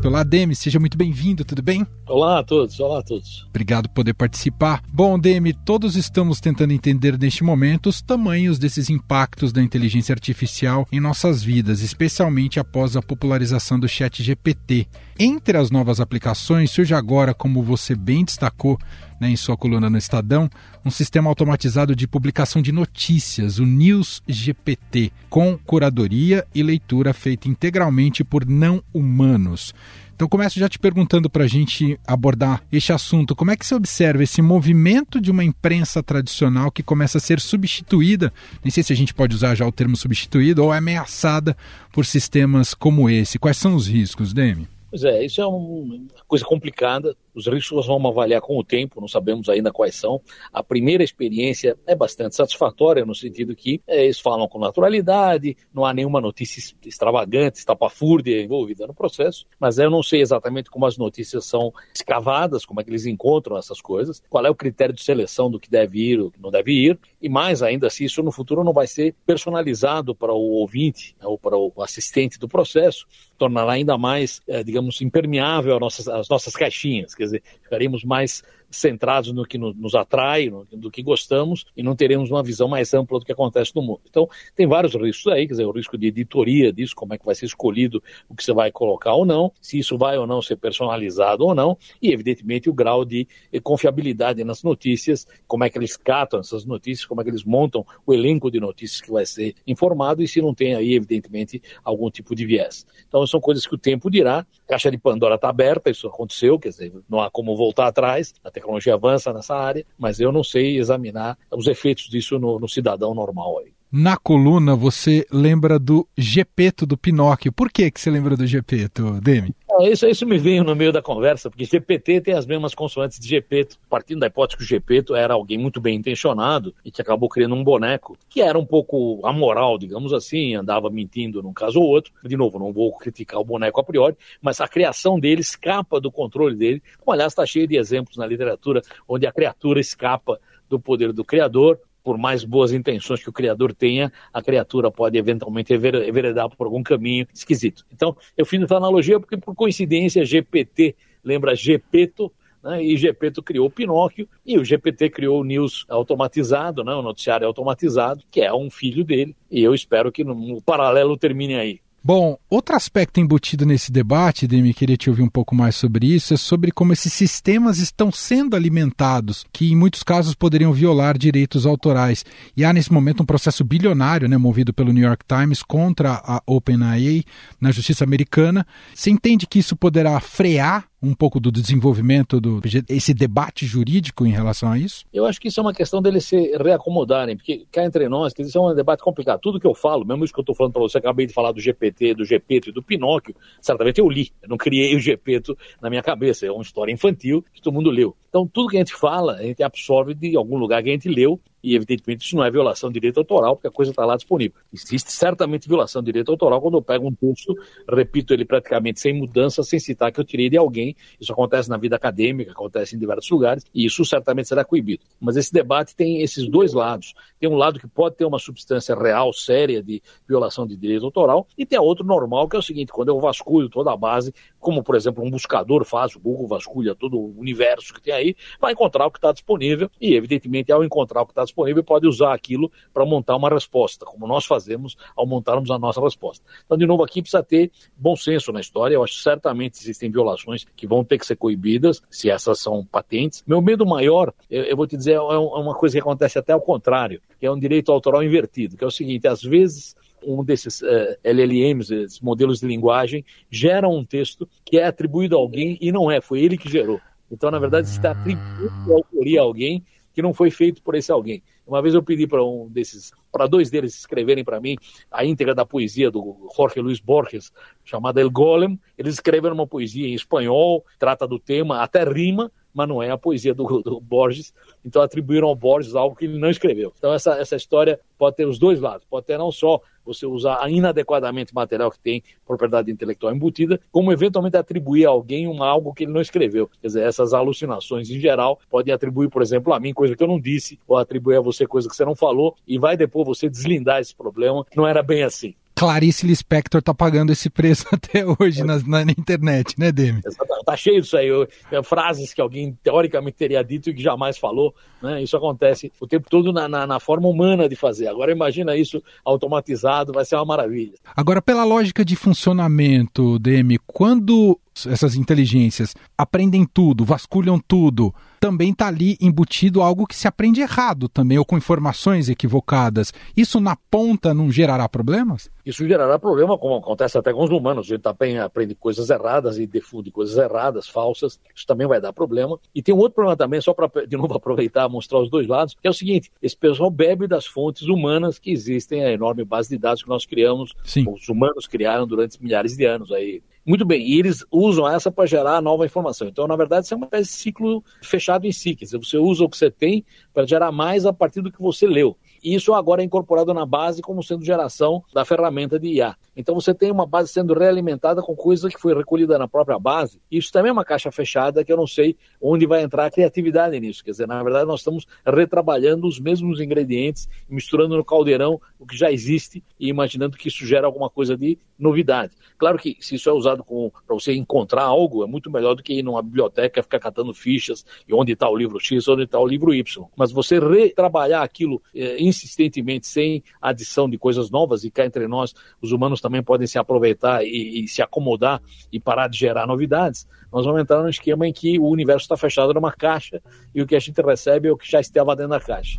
Olá, 0.03 0.23
Demi, 0.23 0.55
seja 0.55 0.79
muito 0.79 0.97
bem-vindo, 0.97 1.45
tudo 1.45 1.61
bem? 1.61 1.85
Olá 2.07 2.39
a 2.39 2.43
todos, 2.43 2.79
olá 2.79 2.99
a 2.99 3.03
todos. 3.03 3.45
Obrigado 3.49 3.87
por 3.87 3.95
poder 3.95 4.15
participar. 4.15 4.81
Bom, 4.91 5.17
Demi, 5.19 5.53
todos 5.53 5.95
estamos 5.95 6.39
tentando 6.39 6.73
entender 6.73 7.19
neste 7.19 7.43
momento 7.43 7.87
os 7.87 8.01
tamanhos 8.01 8.57
desses 8.57 8.89
impactos 8.89 9.53
da 9.53 9.61
inteligência 9.61 10.11
artificial 10.11 10.87
em 10.91 10.99
nossas 10.99 11.43
vidas, 11.43 11.81
especialmente 11.81 12.59
após 12.59 12.97
a 12.97 13.01
popularização 13.01 13.79
do 13.79 13.87
Chat 13.87 14.23
GPT. 14.23 14.87
Entre 15.19 15.55
as 15.55 15.69
novas 15.69 15.99
aplicações, 15.99 16.71
surge 16.71 16.95
agora, 16.95 17.31
como 17.31 17.61
você 17.61 17.93
bem 17.93 18.25
destacou 18.25 18.79
né, 19.21 19.29
em 19.29 19.35
sua 19.35 19.55
coluna 19.55 19.87
no 19.87 19.99
Estadão, 19.99 20.49
um 20.83 20.89
sistema 20.89 21.29
automatizado 21.29 21.95
de 21.95 22.07
publicação 22.07 22.59
de 22.59 22.71
notícias, 22.71 23.59
o 23.59 23.65
News 23.67 24.23
GPT, 24.27 25.11
com 25.29 25.59
curadoria 25.59 26.43
e 26.55 26.63
leitura 26.63 27.13
feita 27.13 27.47
integralmente 27.47 28.23
por 28.23 28.47
não 28.47 28.83
humanos. 28.91 29.75
Então 30.15 30.27
começo 30.27 30.59
já 30.59 30.67
te 30.67 30.79
perguntando 30.79 31.29
para 31.29 31.43
a 31.43 31.47
gente 31.47 31.99
abordar 32.05 32.63
este 32.71 32.91
assunto. 32.91 33.35
Como 33.35 33.51
é 33.51 33.55
que 33.55 33.65
você 33.65 33.75
observa 33.75 34.23
esse 34.23 34.41
movimento 34.41 35.21
de 35.21 35.29
uma 35.29 35.43
imprensa 35.43 36.01
tradicional 36.01 36.71
que 36.71 36.83
começa 36.83 37.19
a 37.19 37.21
ser 37.21 37.39
substituída? 37.39 38.33
Nem 38.63 38.71
sei 38.71 38.83
se 38.83 38.93
a 38.93 38.95
gente 38.95 39.13
pode 39.13 39.35
usar 39.35 39.53
já 39.53 39.67
o 39.67 39.71
termo 39.71 39.95
substituído 39.95 40.63
ou 40.63 40.71
ameaçada 40.71 41.55
por 41.91 42.05
sistemas 42.05 42.73
como 42.73 43.09
esse. 43.09 43.39
Quais 43.39 43.57
são 43.57 43.75
os 43.75 43.87
riscos, 43.87 44.33
Demi? 44.33 44.67
Pois 44.91 45.03
é, 45.03 45.25
isso 45.25 45.41
é 45.41 45.45
uma 45.45 45.99
coisa 46.27 46.43
complicada. 46.43 47.15
Os 47.33 47.47
riscos 47.47 47.87
vamos 47.87 48.11
avaliar 48.11 48.41
com 48.41 48.57
o 48.57 48.63
tempo, 48.63 48.99
não 48.99 49.07
sabemos 49.07 49.49
ainda 49.49 49.71
quais 49.71 49.95
são. 49.95 50.21
A 50.51 50.63
primeira 50.63 51.03
experiência 51.03 51.77
é 51.85 51.95
bastante 51.95 52.35
satisfatória, 52.35 53.05
no 53.05 53.15
sentido 53.15 53.55
que 53.55 53.81
é, 53.87 54.03
eles 54.03 54.19
falam 54.19 54.47
com 54.47 54.59
naturalidade, 54.59 55.55
não 55.73 55.85
há 55.85 55.93
nenhuma 55.93 56.19
notícia 56.19 56.75
extravagante, 56.85 57.59
estapafúrdia 57.59 58.41
envolvida 58.41 58.85
no 58.85 58.93
processo, 58.93 59.45
mas 59.59 59.77
eu 59.77 59.89
não 59.89 60.03
sei 60.03 60.21
exatamente 60.21 60.69
como 60.69 60.85
as 60.85 60.97
notícias 60.97 61.45
são 61.45 61.73
escavadas, 61.93 62.65
como 62.65 62.81
é 62.81 62.83
que 62.83 62.89
eles 62.89 63.05
encontram 63.05 63.57
essas 63.57 63.81
coisas, 63.81 64.21
qual 64.29 64.45
é 64.45 64.49
o 64.49 64.55
critério 64.55 64.93
de 64.93 65.03
seleção 65.03 65.49
do 65.49 65.59
que 65.59 65.69
deve 65.69 65.99
ir, 65.99 66.19
o 66.19 66.31
que 66.31 66.41
não 66.41 66.51
deve 66.51 66.71
ir, 66.71 66.99
e 67.21 67.29
mais 67.29 67.61
ainda, 67.61 67.89
se 67.89 68.03
isso 68.03 68.21
no 68.23 68.31
futuro 68.31 68.63
não 68.63 68.73
vai 68.73 68.87
ser 68.87 69.15
personalizado 69.25 70.15
para 70.15 70.33
o 70.33 70.51
ouvinte 70.51 71.15
né, 71.19 71.27
ou 71.27 71.37
para 71.37 71.57
o 71.57 71.71
assistente 71.79 72.39
do 72.39 72.47
processo, 72.47 73.05
tornará 73.37 73.73
ainda 73.73 73.97
mais, 73.97 74.41
é, 74.47 74.63
digamos, 74.63 75.01
impermeável 75.01 75.75
às 75.75 75.79
nossas, 75.79 76.29
nossas 76.29 76.55
caixinhas 76.55 77.15
quer 77.21 77.25
dizer, 77.25 77.43
ficaremos 77.61 78.03
mais 78.03 78.43
centrados 78.71 79.31
no 79.31 79.45
que 79.45 79.57
nos 79.57 79.93
atrai, 79.93 80.49
no, 80.49 80.65
do 80.71 80.89
que 80.89 81.03
gostamos, 81.03 81.65
e 81.75 81.83
não 81.83 81.95
teremos 81.95 82.31
uma 82.31 82.41
visão 82.41 82.67
mais 82.67 82.93
ampla 82.93 83.19
do 83.19 83.25
que 83.25 83.31
acontece 83.31 83.75
no 83.75 83.81
mundo. 83.81 84.01
Então, 84.09 84.27
tem 84.55 84.65
vários 84.67 84.95
riscos 84.95 85.31
aí, 85.31 85.45
quer 85.45 85.53
dizer, 85.53 85.65
o 85.65 85.71
risco 85.71 85.97
de 85.97 86.07
editoria 86.07 86.71
disso, 86.71 86.95
como 86.95 87.13
é 87.13 87.17
que 87.17 87.25
vai 87.25 87.35
ser 87.35 87.45
escolhido 87.45 88.01
o 88.29 88.35
que 88.35 88.43
você 88.43 88.53
vai 88.53 88.71
colocar 88.71 89.13
ou 89.13 89.25
não, 89.25 89.51
se 89.61 89.77
isso 89.77 89.97
vai 89.97 90.17
ou 90.17 90.25
não 90.25 90.41
ser 90.41 90.55
personalizado 90.55 91.43
ou 91.43 91.53
não, 91.53 91.77
e 92.01 92.11
evidentemente 92.11 92.69
o 92.69 92.73
grau 92.73 93.03
de 93.03 93.27
confiabilidade 93.61 94.43
nas 94.43 94.63
notícias, 94.63 95.27
como 95.47 95.63
é 95.63 95.69
que 95.69 95.77
eles 95.77 95.97
catam 95.97 96.39
essas 96.39 96.65
notícias, 96.65 97.05
como 97.05 97.21
é 97.21 97.23
que 97.23 97.29
eles 97.29 97.43
montam 97.43 97.85
o 98.05 98.13
elenco 98.13 98.49
de 98.49 98.59
notícias 98.59 99.01
que 99.01 99.11
vai 99.11 99.25
ser 99.25 99.55
informado 99.67 100.23
e 100.23 100.27
se 100.27 100.41
não 100.41 100.53
tem 100.53 100.75
aí, 100.75 100.93
evidentemente, 100.93 101.61
algum 101.83 102.09
tipo 102.09 102.33
de 102.35 102.45
viés. 102.45 102.85
Então, 103.07 103.25
são 103.27 103.39
coisas 103.39 103.65
que 103.65 103.75
o 103.75 103.77
tempo 103.77 104.09
dirá. 104.09 104.39
A 104.39 104.69
caixa 104.69 104.89
de 104.89 104.97
Pandora 104.97 105.35
está 105.35 105.49
aberta, 105.49 105.89
isso 105.89 106.07
aconteceu, 106.07 106.57
quer 106.57 106.69
dizer, 106.69 106.93
não 107.09 107.19
há 107.19 107.29
como 107.29 107.55
voltar 107.55 107.87
atrás. 107.87 108.33
A 108.43 108.49
tecnologia 108.61 108.93
avança 108.93 109.33
nessa 109.33 109.55
área, 109.55 109.85
mas 109.97 110.19
eu 110.19 110.31
não 110.31 110.43
sei 110.43 110.77
examinar 110.77 111.37
os 111.51 111.67
efeitos 111.67 112.07
disso 112.07 112.39
no, 112.39 112.59
no 112.59 112.69
cidadão 112.69 113.13
normal 113.13 113.59
aí. 113.59 113.73
Na 113.93 114.15
coluna 114.15 114.73
você 114.73 115.27
lembra 115.29 115.77
do 115.77 116.07
Gepeto 116.17 116.85
do 116.85 116.97
Pinóquio. 116.97 117.51
Por 117.51 117.69
que, 117.69 117.91
que 117.91 117.99
você 117.99 118.09
lembra 118.09 118.37
do 118.37 118.47
Gepeto, 118.47 119.19
Demi? 119.19 119.53
É, 119.69 119.89
isso, 119.89 120.07
isso 120.07 120.25
me 120.25 120.37
veio 120.37 120.63
no 120.63 120.73
meio 120.73 120.93
da 120.93 121.01
conversa, 121.01 121.49
porque 121.49 121.65
GPT 121.65 122.21
tem 122.21 122.33
as 122.33 122.45
mesmas 122.45 122.73
consoantes 122.73 123.19
de 123.19 123.27
Gepeto. 123.27 123.77
Partindo 123.89 124.21
da 124.21 124.27
hipótese 124.27 124.57
que 124.57 124.63
o 124.63 124.65
Gepeto 124.65 125.13
era 125.13 125.33
alguém 125.33 125.57
muito 125.57 125.81
bem 125.81 125.97
intencionado 125.97 126.73
e 126.85 126.89
que 126.91 127.01
acabou 127.01 127.27
criando 127.27 127.53
um 127.53 127.65
boneco 127.65 128.17
que 128.29 128.41
era 128.41 128.57
um 128.57 128.65
pouco 128.65 129.19
amoral, 129.25 129.77
digamos 129.77 130.13
assim, 130.13 130.55
andava 130.55 130.89
mentindo 130.89 131.43
num 131.43 131.51
caso 131.51 131.81
ou 131.81 131.85
outro. 131.85 132.13
De 132.23 132.37
novo, 132.37 132.57
não 132.57 132.71
vou 132.71 132.97
criticar 132.97 133.41
o 133.41 133.43
boneco 133.43 133.81
a 133.81 133.83
priori, 133.83 134.15
mas 134.41 134.61
a 134.61 134.69
criação 134.69 135.19
dele 135.19 135.41
escapa 135.41 135.99
do 135.99 136.09
controle 136.09 136.55
dele. 136.55 136.81
Aliás, 137.05 137.33
está 137.33 137.45
cheio 137.45 137.67
de 137.67 137.75
exemplos 137.75 138.15
na 138.15 138.25
literatura 138.25 138.81
onde 139.05 139.27
a 139.27 139.33
criatura 139.33 139.81
escapa 139.81 140.39
do 140.69 140.79
poder 140.79 141.11
do 141.11 141.25
criador 141.25 141.77
por 142.03 142.17
mais 142.17 142.43
boas 142.43 142.71
intenções 142.71 143.21
que 143.21 143.29
o 143.29 143.33
criador 143.33 143.73
tenha, 143.73 144.11
a 144.33 144.41
criatura 144.41 144.91
pode 144.91 145.17
eventualmente 145.17 145.73
enveredar 145.73 146.49
por 146.49 146.65
algum 146.65 146.83
caminho 146.83 147.27
esquisito. 147.33 147.85
Então, 147.91 148.15
eu 148.35 148.45
fiz 148.45 148.61
essa 148.61 148.77
analogia 148.77 149.19
porque, 149.19 149.37
por 149.37 149.55
coincidência, 149.55 150.25
GPT 150.25 150.95
lembra 151.23 151.55
Gepeto, 151.55 152.31
né, 152.63 152.83
e 152.83 152.95
Gepeto 152.97 153.41
criou 153.41 153.69
Pinóquio, 153.69 154.27
e 154.45 154.57
o 154.57 154.65
GPT 154.65 155.09
criou 155.09 155.41
o 155.41 155.43
News 155.43 155.85
automatizado, 155.89 156.83
né, 156.83 156.93
o 156.93 157.01
noticiário 157.01 157.47
automatizado, 157.47 158.23
que 158.29 158.41
é 158.41 158.53
um 158.53 158.69
filho 158.69 159.03
dele, 159.03 159.35
e 159.49 159.63
eu 159.63 159.73
espero 159.73 160.11
que 160.11 160.23
no, 160.23 160.61
paralelo 160.61 161.17
termine 161.17 161.55
aí. 161.55 161.79
Bom, 162.03 162.35
outro 162.49 162.75
aspecto 162.75 163.19
embutido 163.19 163.63
nesse 163.63 163.91
debate, 163.91 164.47
Demi, 164.47 164.73
queria 164.73 164.97
te 164.97 165.07
ouvir 165.07 165.21
um 165.21 165.29
pouco 165.29 165.53
mais 165.53 165.75
sobre 165.75 166.07
isso, 166.07 166.33
é 166.33 166.37
sobre 166.37 166.71
como 166.71 166.91
esses 166.93 167.13
sistemas 167.13 167.77
estão 167.77 168.11
sendo 168.11 168.55
alimentados, 168.55 169.45
que 169.53 169.71
em 169.71 169.75
muitos 169.75 170.01
casos 170.01 170.33
poderiam 170.33 170.73
violar 170.73 171.15
direitos 171.15 171.63
autorais. 171.63 172.25
E 172.57 172.65
há 172.65 172.73
nesse 172.73 172.91
momento 172.91 173.21
um 173.21 173.25
processo 173.25 173.63
bilionário, 173.63 174.27
né, 174.27 174.35
movido 174.35 174.73
pelo 174.73 174.91
New 174.91 175.03
York 175.03 175.23
Times 175.27 175.61
contra 175.61 176.13
a 176.25 176.41
OpenAI 176.47 177.23
na 177.59 177.71
justiça 177.71 178.03
americana. 178.03 178.65
Você 178.95 179.11
entende 179.11 179.45
que 179.45 179.59
isso 179.59 179.75
poderá 179.75 180.19
frear 180.19 180.90
um 181.01 181.13
pouco 181.13 181.39
do 181.39 181.51
desenvolvimento 181.51 182.39
do 182.39 182.61
esse 182.87 183.13
debate 183.13 183.65
jurídico 183.65 184.25
em 184.25 184.31
relação 184.31 184.71
a 184.71 184.77
isso? 184.77 185.03
Eu 185.11 185.25
acho 185.25 185.39
que 185.41 185.47
isso 185.47 185.59
é 185.59 185.63
uma 185.63 185.73
questão 185.73 186.01
deles 186.01 186.25
se 186.25 186.55
reacomodarem, 186.57 187.35
porque 187.35 187.65
cá 187.71 187.83
entre 187.83 188.07
nós, 188.07 188.33
isso 188.37 188.57
é 188.57 188.61
um 188.61 188.75
debate 188.75 189.01
complicado. 189.01 189.39
Tudo 189.39 189.59
que 189.59 189.67
eu 189.67 189.73
falo, 189.73 190.05
mesmo 190.05 190.23
isso 190.23 190.33
que 190.33 190.39
eu 190.39 190.43
estou 190.43 190.55
falando 190.55 190.73
para 190.73 190.81
você, 190.81 190.97
acabei 190.97 191.25
de 191.25 191.33
falar 191.33 191.51
do 191.51 191.59
GPT, 191.59 192.13
do 192.13 192.25
Gepeto 192.25 192.69
e 192.69 192.71
do 192.71 192.83
Pinóquio, 192.83 193.35
certamente 193.59 193.99
eu 193.99 194.07
li. 194.07 194.31
Eu 194.41 194.49
não 194.49 194.57
criei 194.57 194.95
o 194.95 194.99
Gepeto 194.99 195.57
na 195.81 195.89
minha 195.89 196.03
cabeça, 196.03 196.45
é 196.45 196.51
uma 196.51 196.61
história 196.61 196.91
infantil 196.91 197.43
que 197.53 197.61
todo 197.61 197.73
mundo 197.73 197.89
leu. 197.89 198.15
Então, 198.31 198.47
tudo 198.47 198.69
que 198.69 198.77
a 198.77 198.79
gente 198.79 198.95
fala, 198.95 199.33
a 199.33 199.43
gente 199.43 199.61
absorve 199.61 200.13
de 200.13 200.37
algum 200.37 200.57
lugar 200.57 200.81
que 200.81 200.87
a 200.87 200.93
gente 200.93 201.09
leu 201.09 201.37
e, 201.61 201.75
evidentemente, 201.75 202.25
isso 202.25 202.35
não 202.35 202.43
é 202.43 202.49
violação 202.49 202.89
de 202.89 202.93
direito 202.93 203.19
autoral, 203.19 203.55
porque 203.55 203.67
a 203.67 203.71
coisa 203.71 203.91
está 203.91 204.05
lá 204.05 204.15
disponível. 204.15 204.59
Existe 204.73 205.11
certamente 205.11 205.67
violação 205.67 206.01
de 206.01 206.07
direito 206.07 206.31
autoral 206.31 206.61
quando 206.61 206.77
eu 206.77 206.81
pego 206.81 207.07
um 207.07 207.13
texto, 207.13 207.53
repito 207.87 208.33
ele 208.33 208.45
praticamente 208.45 208.99
sem 208.99 209.13
mudança, 209.13 209.61
sem 209.63 209.79
citar 209.79 210.11
que 210.11 210.19
eu 210.19 210.23
tirei 210.23 210.49
de 210.49 210.57
alguém. 210.57 210.95
Isso 211.19 211.31
acontece 211.31 211.69
na 211.69 211.77
vida 211.77 211.95
acadêmica, 211.95 212.51
acontece 212.51 212.95
em 212.95 212.99
diversos 212.99 213.29
lugares, 213.29 213.63
e 213.73 213.85
isso 213.85 214.03
certamente 214.05 214.47
será 214.47 214.63
coibido. 214.63 215.03
Mas 215.19 215.35
esse 215.37 215.53
debate 215.53 215.95
tem 215.95 216.21
esses 216.21 216.47
dois 216.47 216.73
lados. 216.73 217.13
Tem 217.39 217.49
um 217.49 217.55
lado 217.55 217.79
que 217.79 217.87
pode 217.87 218.15
ter 218.15 218.25
uma 218.25 218.39
substância 218.39 218.95
real, 218.95 219.31
séria, 219.33 219.83
de 219.83 220.01
violação 220.27 220.65
de 220.65 220.75
direito 220.75 221.05
autoral, 221.05 221.45
e 221.57 221.65
tem 221.65 221.77
outro 221.77 222.05
normal, 222.05 222.47
que 222.47 222.55
é 222.55 222.59
o 222.59 222.63
seguinte: 222.63 222.93
quando 222.93 223.09
eu 223.09 223.19
vasculho 223.19 223.69
toda 223.69 223.91
a 223.91 223.97
base, 223.97 224.33
como, 224.57 224.81
por 224.83 224.95
exemplo, 224.95 225.23
um 225.23 225.29
buscador 225.29 225.83
faz, 225.85 226.15
o 226.15 226.19
Google 226.19 226.47
vasculha 226.47 226.95
todo 226.95 227.19
o 227.19 227.39
universo 227.39 227.93
que 227.93 228.01
tem 228.01 228.13
aí, 228.13 228.20
vai 228.59 228.73
encontrar 228.73 229.05
o 229.05 229.11
que 229.11 229.17
está 229.17 229.31
disponível, 229.31 229.89
e, 229.99 230.15
evidentemente, 230.15 230.71
ao 230.71 230.83
encontrar 230.83 231.21
o 231.21 231.25
que 231.25 231.31
está 231.31 231.43
disponível, 231.43 231.83
pode 231.83 232.07
usar 232.07 232.33
aquilo 232.33 232.71
para 232.93 233.05
montar 233.05 233.35
uma 233.35 233.49
resposta, 233.49 234.05
como 234.05 234.27
nós 234.27 234.45
fazemos 234.45 234.95
ao 235.15 235.25
montarmos 235.25 235.69
a 235.71 235.77
nossa 235.77 236.01
resposta. 236.01 236.45
Então, 236.65 236.77
de 236.77 236.85
novo, 236.85 237.03
aqui 237.03 237.21
precisa 237.21 237.43
ter 237.43 237.71
bom 237.95 238.15
senso 238.15 238.51
na 238.51 238.59
história. 238.59 238.95
Eu 238.95 239.03
acho 239.03 239.15
que 239.15 239.23
certamente 239.23 239.79
existem 239.79 240.09
violações 240.09 240.65
que 240.75 240.87
vão 240.87 241.03
ter 241.03 241.17
que 241.17 241.25
ser 241.25 241.35
coibidas, 241.35 242.01
se 242.09 242.29
essas 242.29 242.59
são 242.59 242.85
patentes. 242.85 243.43
Meu 243.45 243.61
medo 243.61 243.85
maior, 243.85 244.33
eu, 244.49 244.63
eu 244.63 244.77
vou 244.77 244.87
te 244.87 244.97
dizer, 244.97 245.13
é, 245.13 245.15
é 245.15 245.37
uma 245.37 245.75
coisa 245.75 245.95
que 245.95 246.01
acontece 246.01 246.37
até 246.37 246.53
ao 246.53 246.61
contrário, 246.61 247.21
que 247.39 247.45
é 247.45 247.51
um 247.51 247.59
direito 247.59 247.91
autoral 247.91 248.23
invertido, 248.23 248.77
que 248.77 248.83
é 248.83 248.87
o 248.87 248.91
seguinte: 248.91 249.27
às 249.27 249.41
vezes 249.41 249.95
um 250.23 250.43
desses 250.43 250.81
uh, 250.81 250.85
eh, 250.85 251.19
LLMs, 251.23 251.91
esses 251.91 252.19
modelos 252.19 252.59
de 252.59 252.67
linguagem, 252.67 253.25
gera 253.49 253.87
um 253.87 254.05
texto 254.05 254.47
que 254.63 254.77
é 254.77 254.85
atribuído 254.85 255.35
a 255.35 255.39
alguém 255.39 255.77
e 255.81 255.91
não 255.91 256.09
é, 256.11 256.21
foi 256.21 256.41
ele 256.41 256.57
que 256.57 256.69
gerou. 256.69 256.99
Então, 257.31 257.49
na 257.49 257.59
verdade, 257.59 257.87
você 257.87 257.97
está 257.97 258.11
atribuindo 258.11 258.91
a 258.91 258.95
autoria 258.95 259.39
a 259.39 259.43
alguém 259.43 259.83
que 260.13 260.21
não 260.21 260.33
foi 260.33 260.51
feito 260.51 260.81
por 260.81 260.95
esse 260.95 261.11
alguém. 261.11 261.41
Uma 261.65 261.81
vez 261.81 261.93
eu 261.93 262.03
pedi 262.03 262.27
para 262.27 262.43
um 262.43 262.67
desses, 262.67 263.11
para 263.31 263.47
dois 263.47 263.69
deles 263.69 263.95
escreverem 263.95 264.43
para 264.43 264.59
mim 264.59 264.75
a 265.09 265.23
íntegra 265.23 265.55
da 265.55 265.65
poesia 265.65 266.11
do 266.11 266.49
Jorge 266.55 266.81
Luis 266.81 266.99
Borges, 266.99 267.51
chamada 267.85 268.19
El 268.19 268.29
Golem. 268.29 268.79
Eles 268.97 269.13
escreveram 269.13 269.55
uma 269.55 269.67
poesia 269.67 270.07
em 270.07 270.13
espanhol, 270.13 270.83
trata 270.99 271.25
do 271.25 271.39
tema, 271.39 271.81
até 271.81 272.03
rima, 272.03 272.51
mas 272.73 272.87
não 272.87 273.01
é 273.01 273.09
a 273.11 273.17
poesia 273.17 273.53
do, 273.53 273.81
do, 273.81 273.99
Borges, 273.99 274.53
então 274.83 275.01
atribuíram 275.01 275.47
ao 275.47 275.55
Borges 275.55 275.95
algo 275.95 276.15
que 276.15 276.25
ele 276.25 276.39
não 276.39 276.49
escreveu. 276.49 276.93
Então 276.97 277.13
essa, 277.13 277.33
essa 277.33 277.55
história 277.55 277.99
pode 278.17 278.35
ter 278.35 278.45
os 278.45 278.59
dois 278.59 278.79
lados, 278.79 279.05
pode 279.09 279.25
ter 279.25 279.37
não 279.37 279.51
só 279.51 279.81
você 280.05 280.25
usar 280.25 280.69
inadequadamente 280.69 281.53
material 281.53 281.91
que 281.91 281.99
tem 281.99 282.23
propriedade 282.45 282.91
intelectual 282.91 283.33
embutida, 283.33 283.79
como 283.91 284.11
eventualmente 284.11 284.57
atribuir 284.57 285.05
a 285.05 285.09
alguém 285.09 285.47
um 285.47 285.63
algo 285.63 285.93
que 285.93 286.03
ele 286.03 286.11
não 286.11 286.21
escreveu. 286.21 286.67
Quer 286.81 286.87
dizer, 286.87 287.03
essas 287.03 287.33
alucinações 287.33 288.09
em 288.09 288.19
geral 288.19 288.59
podem 288.69 288.93
atribuir, 288.93 289.29
por 289.29 289.41
exemplo, 289.41 289.73
a 289.73 289.79
mim 289.79 289.93
coisa 289.93 290.15
que 290.15 290.23
eu 290.23 290.27
não 290.27 290.39
disse, 290.39 290.79
ou 290.87 290.97
atribuir 290.97 291.37
a 291.37 291.41
você 291.41 291.67
coisa 291.67 291.87
que 291.87 291.95
você 291.95 292.05
não 292.05 292.15
falou, 292.15 292.55
e 292.67 292.77
vai 292.77 292.97
depois 292.97 293.25
você 293.25 293.49
deslindar 293.49 293.99
esse 293.99 294.15
problema. 294.15 294.65
Não 294.75 294.87
era 294.87 295.03
bem 295.03 295.23
assim. 295.23 295.55
Clarice 295.81 296.27
Lispector 296.27 296.77
está 296.77 296.93
pagando 296.93 297.31
esse 297.31 297.49
preço 297.49 297.87
até 297.91 298.23
hoje 298.23 298.63
na, 298.63 298.77
na, 298.85 299.01
internet, 299.01 299.79
né, 299.79 299.91
Demi? 299.91 300.21
Tá 300.63 300.77
cheio 300.77 301.01
disso 301.01 301.17
aí. 301.17 301.27
Eu, 301.27 301.47
é, 301.71 301.81
frases 301.81 302.35
que 302.35 302.39
alguém 302.39 302.77
teoricamente 302.83 303.35
teria 303.35 303.63
dito 303.63 303.89
e 303.89 303.93
que 303.95 304.03
jamais 304.03 304.37
falou. 304.37 304.75
Né? 305.01 305.23
Isso 305.23 305.35
acontece 305.35 305.91
o 305.99 306.05
tempo 306.05 306.29
todo 306.29 306.53
na, 306.53 306.67
na, 306.67 306.85
na, 306.85 306.99
forma 306.99 307.27
humana 307.27 307.67
de 307.67 307.75
fazer. 307.75 308.07
Agora 308.07 308.31
imagina 308.31 308.77
isso 308.77 309.01
automatizado, 309.25 310.13
vai 310.13 310.23
ser 310.23 310.35
uma 310.35 310.45
maravilha. 310.45 310.93
Agora, 311.15 311.41
pela 311.41 311.63
lógica 311.63 312.05
de 312.05 312.15
funcionamento, 312.15 313.39
Demi, 313.39 313.79
quando 313.87 314.59
essas 314.87 315.15
inteligências 315.15 315.93
aprendem 316.17 316.65
tudo, 316.65 317.03
vasculham 317.03 317.59
tudo, 317.59 318.13
também 318.39 318.71
está 318.71 318.87
ali 318.87 319.17
embutido 319.21 319.81
algo 319.81 320.07
que 320.07 320.15
se 320.15 320.27
aprende 320.27 320.61
errado 320.61 321.07
também, 321.07 321.37
ou 321.37 321.45
com 321.45 321.57
informações 321.57 322.27
equivocadas. 322.27 323.13
Isso 323.37 323.59
na 323.59 323.75
ponta 323.75 324.33
não 324.33 324.51
gerará 324.51 324.89
problemas? 324.89 325.49
Isso 325.63 325.87
gerará 325.87 326.17
problema, 326.17 326.57
como 326.57 326.75
acontece 326.75 327.17
até 327.17 327.31
com 327.31 327.43
os 327.43 327.51
humanos. 327.51 327.85
A 327.85 327.89
gente 327.89 328.01
também 328.01 328.39
aprende 328.39 328.73
coisas 328.73 329.11
erradas 329.11 329.59
e 329.59 329.67
defunde 329.67 330.09
coisas 330.09 330.35
erradas, 330.37 330.87
falsas. 330.87 331.39
Isso 331.55 331.67
também 331.67 331.85
vai 331.85 332.01
dar 332.01 332.13
problema. 332.13 332.59
E 332.73 332.81
tem 332.81 332.95
um 332.95 332.97
outro 332.97 333.13
problema 333.13 333.37
também, 333.37 333.61
só 333.61 333.75
para 333.75 334.07
de 334.07 334.17
novo 334.17 334.33
aproveitar 334.35 334.89
mostrar 334.89 335.19
os 335.19 335.29
dois 335.29 335.47
lados, 335.47 335.75
que 335.79 335.87
é 335.87 335.91
o 335.91 335.93
seguinte: 335.93 336.31
esse 336.41 336.57
pessoal 336.57 336.89
bebe 336.89 337.27
das 337.27 337.45
fontes 337.45 337.83
humanas 337.83 338.39
que 338.39 338.51
existem, 338.51 339.03
a 339.03 339.11
enorme 339.11 339.45
base 339.45 339.69
de 339.69 339.77
dados 339.77 340.01
que 340.01 340.09
nós 340.09 340.25
criamos, 340.25 340.73
Sim. 340.83 341.05
os 341.07 341.29
humanos 341.29 341.67
criaram 341.67 342.07
durante 342.07 342.41
milhares 342.41 342.75
de 342.75 342.85
anos 342.85 343.11
aí. 343.11 343.43
Muito 343.65 343.85
bem, 343.85 344.01
e 344.01 344.17
eles 344.17 344.43
usam 344.51 344.87
essa 344.87 345.11
para 345.11 345.27
gerar 345.27 345.61
nova 345.61 345.85
informação. 345.85 346.27
Então, 346.27 346.47
na 346.47 346.55
verdade, 346.55 346.85
isso 346.85 346.95
é 346.95 346.97
um 346.97 347.23
ciclo 347.23 347.83
fechado 348.01 348.47
em 348.47 348.51
si. 348.51 348.75
Quer 348.75 348.85
dizer, 348.85 348.97
você 348.97 349.17
usa 349.17 349.43
o 349.43 349.49
que 349.49 349.57
você 349.57 349.69
tem 349.69 350.03
para 350.33 350.47
gerar 350.47 350.71
mais 350.71 351.05
a 351.05 351.13
partir 351.13 351.41
do 351.41 351.51
que 351.51 351.61
você 351.61 351.85
leu. 351.85 352.17
E 352.43 352.55
isso 352.55 352.73
agora 352.73 353.01
é 353.01 353.05
incorporado 353.05 353.53
na 353.53 353.65
base 353.65 354.01
como 354.01 354.23
sendo 354.23 354.43
geração 354.43 355.03
da 355.13 355.23
ferramenta 355.23 355.79
de 355.79 355.89
IA. 355.89 356.15
Então 356.35 356.55
você 356.55 356.73
tem 356.73 356.91
uma 356.91 357.05
base 357.05 357.31
sendo 357.31 357.53
realimentada 357.53 358.21
com 358.21 358.35
coisa 358.35 358.69
que 358.69 358.79
foi 358.79 358.95
recolhida 358.95 359.37
na 359.37 359.47
própria 359.47 359.77
base. 359.77 360.21
Isso 360.31 360.51
também 360.51 360.69
é 360.69 360.73
uma 360.73 360.85
caixa 360.85 361.11
fechada 361.11 361.63
que 361.63 361.71
eu 361.71 361.77
não 361.77 361.87
sei 361.87 362.15
onde 362.41 362.65
vai 362.65 362.81
entrar 362.81 363.05
a 363.05 363.11
criatividade 363.11 363.79
nisso. 363.79 364.03
Quer 364.03 364.11
dizer, 364.11 364.27
na 364.27 364.41
verdade, 364.41 364.65
nós 364.65 364.79
estamos 364.79 365.05
retrabalhando 365.25 366.07
os 366.07 366.19
mesmos 366.19 366.59
ingredientes, 366.59 367.27
misturando 367.49 367.97
no 367.97 368.05
caldeirão 368.05 368.59
o 368.79 368.85
que 368.85 368.97
já 368.97 369.11
existe 369.11 369.63
e 369.79 369.89
imaginando 369.89 370.37
que 370.37 370.47
isso 370.47 370.65
gera 370.65 370.87
alguma 370.87 371.09
coisa 371.09 371.35
de 371.35 371.57
novidade. 371.77 372.33
Claro 372.57 372.77
que 372.77 372.95
se 372.99 373.15
isso 373.15 373.29
é 373.29 373.33
usado 373.33 373.63
para 373.63 374.15
você 374.15 374.33
encontrar 374.33 374.83
algo, 374.83 375.23
é 375.23 375.27
muito 375.27 375.49
melhor 375.49 375.73
do 375.73 375.81
que 375.81 375.93
ir 375.93 376.03
numa 376.03 376.21
biblioteca 376.21 376.83
ficar 376.83 376.99
catando 376.99 377.33
fichas 377.33 377.83
e 378.07 378.13
onde 378.13 378.33
está 378.33 378.47
o 378.47 378.55
livro 378.55 378.79
X, 378.79 379.07
onde 379.07 379.23
está 379.23 379.39
o 379.39 379.47
livro 379.47 379.73
Y. 379.73 380.05
Mas 380.15 380.31
você 380.31 380.59
retrabalhar 380.59 381.41
aquilo 381.41 381.81
eh, 381.93 382.17
insistentemente, 382.19 383.07
sem 383.07 383.43
adição 383.59 384.07
de 384.07 384.17
coisas 384.17 384.51
novas, 384.51 384.83
e 384.83 384.91
cá 384.91 385.05
entre 385.05 385.27
nós, 385.27 385.55
os 385.81 385.91
humanos 385.91 386.20
também 386.21 386.43
podem 386.43 386.67
se 386.67 386.77
aproveitar 386.77 387.43
e, 387.43 387.83
e 387.83 387.87
se 387.87 388.01
acomodar 388.01 388.61
e 388.91 388.99
parar 388.99 389.27
de 389.27 389.37
gerar 389.37 389.65
novidades, 389.65 390.27
nós 390.51 390.65
vamos 390.65 390.81
entrar 390.81 391.01
num 391.01 391.09
esquema 391.09 391.47
em 391.47 391.53
que 391.53 391.79
o 391.79 391.87
universo 391.87 392.23
está 392.23 392.37
fechado 392.37 392.73
numa 392.73 392.91
caixa 392.91 393.41
e 393.73 393.81
o 393.81 393.87
que 393.87 393.95
a 393.95 393.99
gente 393.99 394.21
recebe 394.21 394.67
é 394.67 394.71
o 394.71 394.77
que 394.77 394.89
já 394.89 394.99
estava 394.99 395.35
dentro 395.35 395.51
da 395.51 395.59
caixa. 395.59 395.97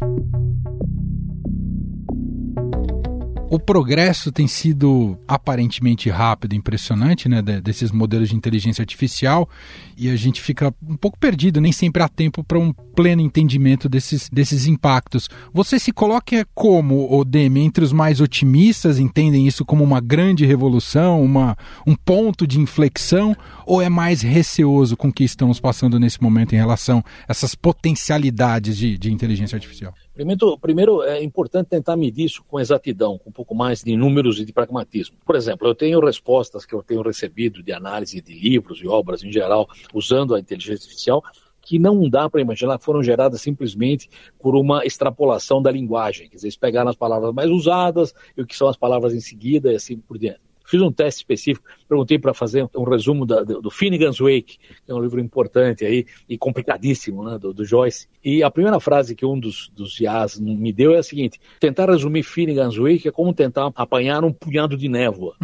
O 3.52 3.58
progresso 3.58 4.32
tem 4.32 4.46
sido 4.46 5.18
aparentemente 5.28 6.08
rápido, 6.08 6.54
impressionante, 6.54 7.28
né, 7.28 7.42
desses 7.42 7.92
modelos 7.92 8.30
de 8.30 8.34
inteligência 8.34 8.80
artificial, 8.80 9.46
e 9.94 10.08
a 10.08 10.16
gente 10.16 10.40
fica 10.40 10.74
um 10.82 10.96
pouco 10.96 11.18
perdido, 11.18 11.60
nem 11.60 11.70
sempre 11.70 12.02
há 12.02 12.08
tempo 12.08 12.42
para 12.42 12.58
um 12.58 12.72
pleno 12.72 13.20
entendimento 13.20 13.90
desses, 13.90 14.30
desses 14.30 14.64
impactos. 14.64 15.28
Você 15.52 15.78
se 15.78 15.92
coloca 15.92 16.48
como, 16.54 17.14
Odeme, 17.14 17.60
entre 17.60 17.84
os 17.84 17.92
mais 17.92 18.22
otimistas, 18.22 18.98
entendem 18.98 19.46
isso 19.46 19.66
como 19.66 19.84
uma 19.84 20.00
grande 20.00 20.46
revolução, 20.46 21.22
uma, 21.22 21.54
um 21.86 21.94
ponto 21.94 22.46
de 22.46 22.58
inflexão, 22.58 23.36
ou 23.66 23.82
é 23.82 23.90
mais 23.90 24.22
receoso 24.22 24.96
com 24.96 25.08
o 25.08 25.12
que 25.12 25.24
estamos 25.24 25.60
passando 25.60 26.00
nesse 26.00 26.22
momento 26.22 26.54
em 26.54 26.58
relação 26.58 27.04
a 27.28 27.32
essas 27.32 27.54
potencialidades 27.54 28.78
de, 28.78 28.96
de 28.96 29.12
inteligência 29.12 29.56
artificial? 29.56 29.92
Primeiro, 30.14 30.58
primeiro, 30.58 31.02
é 31.02 31.22
importante 31.22 31.68
tentar 31.68 31.96
medir 31.96 32.26
isso 32.26 32.44
com 32.44 32.60
exatidão, 32.60 33.16
com 33.16 33.30
um 33.30 33.32
pouco 33.32 33.54
mais 33.54 33.82
de 33.82 33.96
números 33.96 34.38
e 34.38 34.44
de 34.44 34.52
pragmatismo. 34.52 35.16
Por 35.24 35.34
exemplo, 35.34 35.66
eu 35.66 35.74
tenho 35.74 36.04
respostas 36.04 36.66
que 36.66 36.74
eu 36.74 36.82
tenho 36.82 37.00
recebido 37.00 37.62
de 37.62 37.72
análise 37.72 38.20
de 38.20 38.34
livros 38.34 38.80
e 38.82 38.86
obras 38.86 39.24
em 39.24 39.32
geral, 39.32 39.66
usando 39.94 40.34
a 40.34 40.40
inteligência 40.40 40.84
artificial, 40.84 41.22
que 41.62 41.78
não 41.78 42.10
dá 42.10 42.28
para 42.28 42.42
imaginar 42.42 42.78
que 42.78 42.84
foram 42.84 43.02
geradas 43.02 43.40
simplesmente 43.40 44.10
por 44.38 44.54
uma 44.54 44.84
extrapolação 44.84 45.62
da 45.62 45.70
linguagem. 45.70 46.28
Quer 46.28 46.36
dizer, 46.36 46.48
eles 46.48 46.56
pegaram 46.56 46.90
as 46.90 46.96
palavras 46.96 47.32
mais 47.32 47.50
usadas 47.50 48.12
e 48.36 48.42
o 48.42 48.46
que 48.46 48.56
são 48.56 48.68
as 48.68 48.76
palavras 48.76 49.14
em 49.14 49.20
seguida 49.20 49.72
e 49.72 49.76
assim 49.76 49.96
por 49.96 50.18
diante. 50.18 50.51
Fiz 50.64 50.80
um 50.80 50.92
teste 50.92 51.20
específico, 51.20 51.66
perguntei 51.88 52.18
para 52.18 52.32
fazer 52.34 52.68
um 52.74 52.84
resumo 52.84 53.26
da, 53.26 53.42
do, 53.42 53.70
Finnegan's 53.70 54.18
Wake, 54.18 54.58
que 54.84 54.90
é 54.90 54.94
um 54.94 55.00
livro 55.00 55.20
importante 55.20 55.84
aí 55.84 56.06
e 56.28 56.38
complicadíssimo, 56.38 57.24
né, 57.24 57.38
do, 57.38 57.52
do 57.52 57.64
Joyce. 57.64 58.08
E 58.24 58.42
a 58.42 58.50
primeira 58.50 58.78
frase 58.80 59.14
que 59.14 59.26
um 59.26 59.38
dos, 59.38 59.70
dos 59.74 60.00
IAs 60.00 60.38
me 60.38 60.72
deu 60.72 60.94
é 60.94 60.98
a 60.98 61.02
seguinte: 61.02 61.40
tentar 61.60 61.90
resumir 61.90 62.22
Finnegan's 62.22 62.76
Wake 62.76 63.08
é 63.08 63.10
como 63.10 63.32
tentar 63.32 63.70
apanhar 63.74 64.24
um 64.24 64.32
punhado 64.32 64.76
de 64.76 64.88
névoa. 64.88 65.36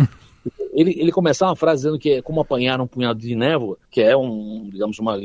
Ele, 0.78 0.94
ele 0.96 1.10
começava 1.10 1.52
a 1.52 1.56
frase 1.56 1.82
dizendo 1.82 1.98
que 1.98 2.10
é 2.12 2.22
como 2.22 2.40
apanhar 2.40 2.80
um 2.80 2.86
punhado 2.86 3.18
de 3.18 3.34
névoa, 3.34 3.76
que 3.90 4.00
é 4.00 4.16
um, 4.16 4.70
digamos, 4.70 4.96
uma, 5.00 5.18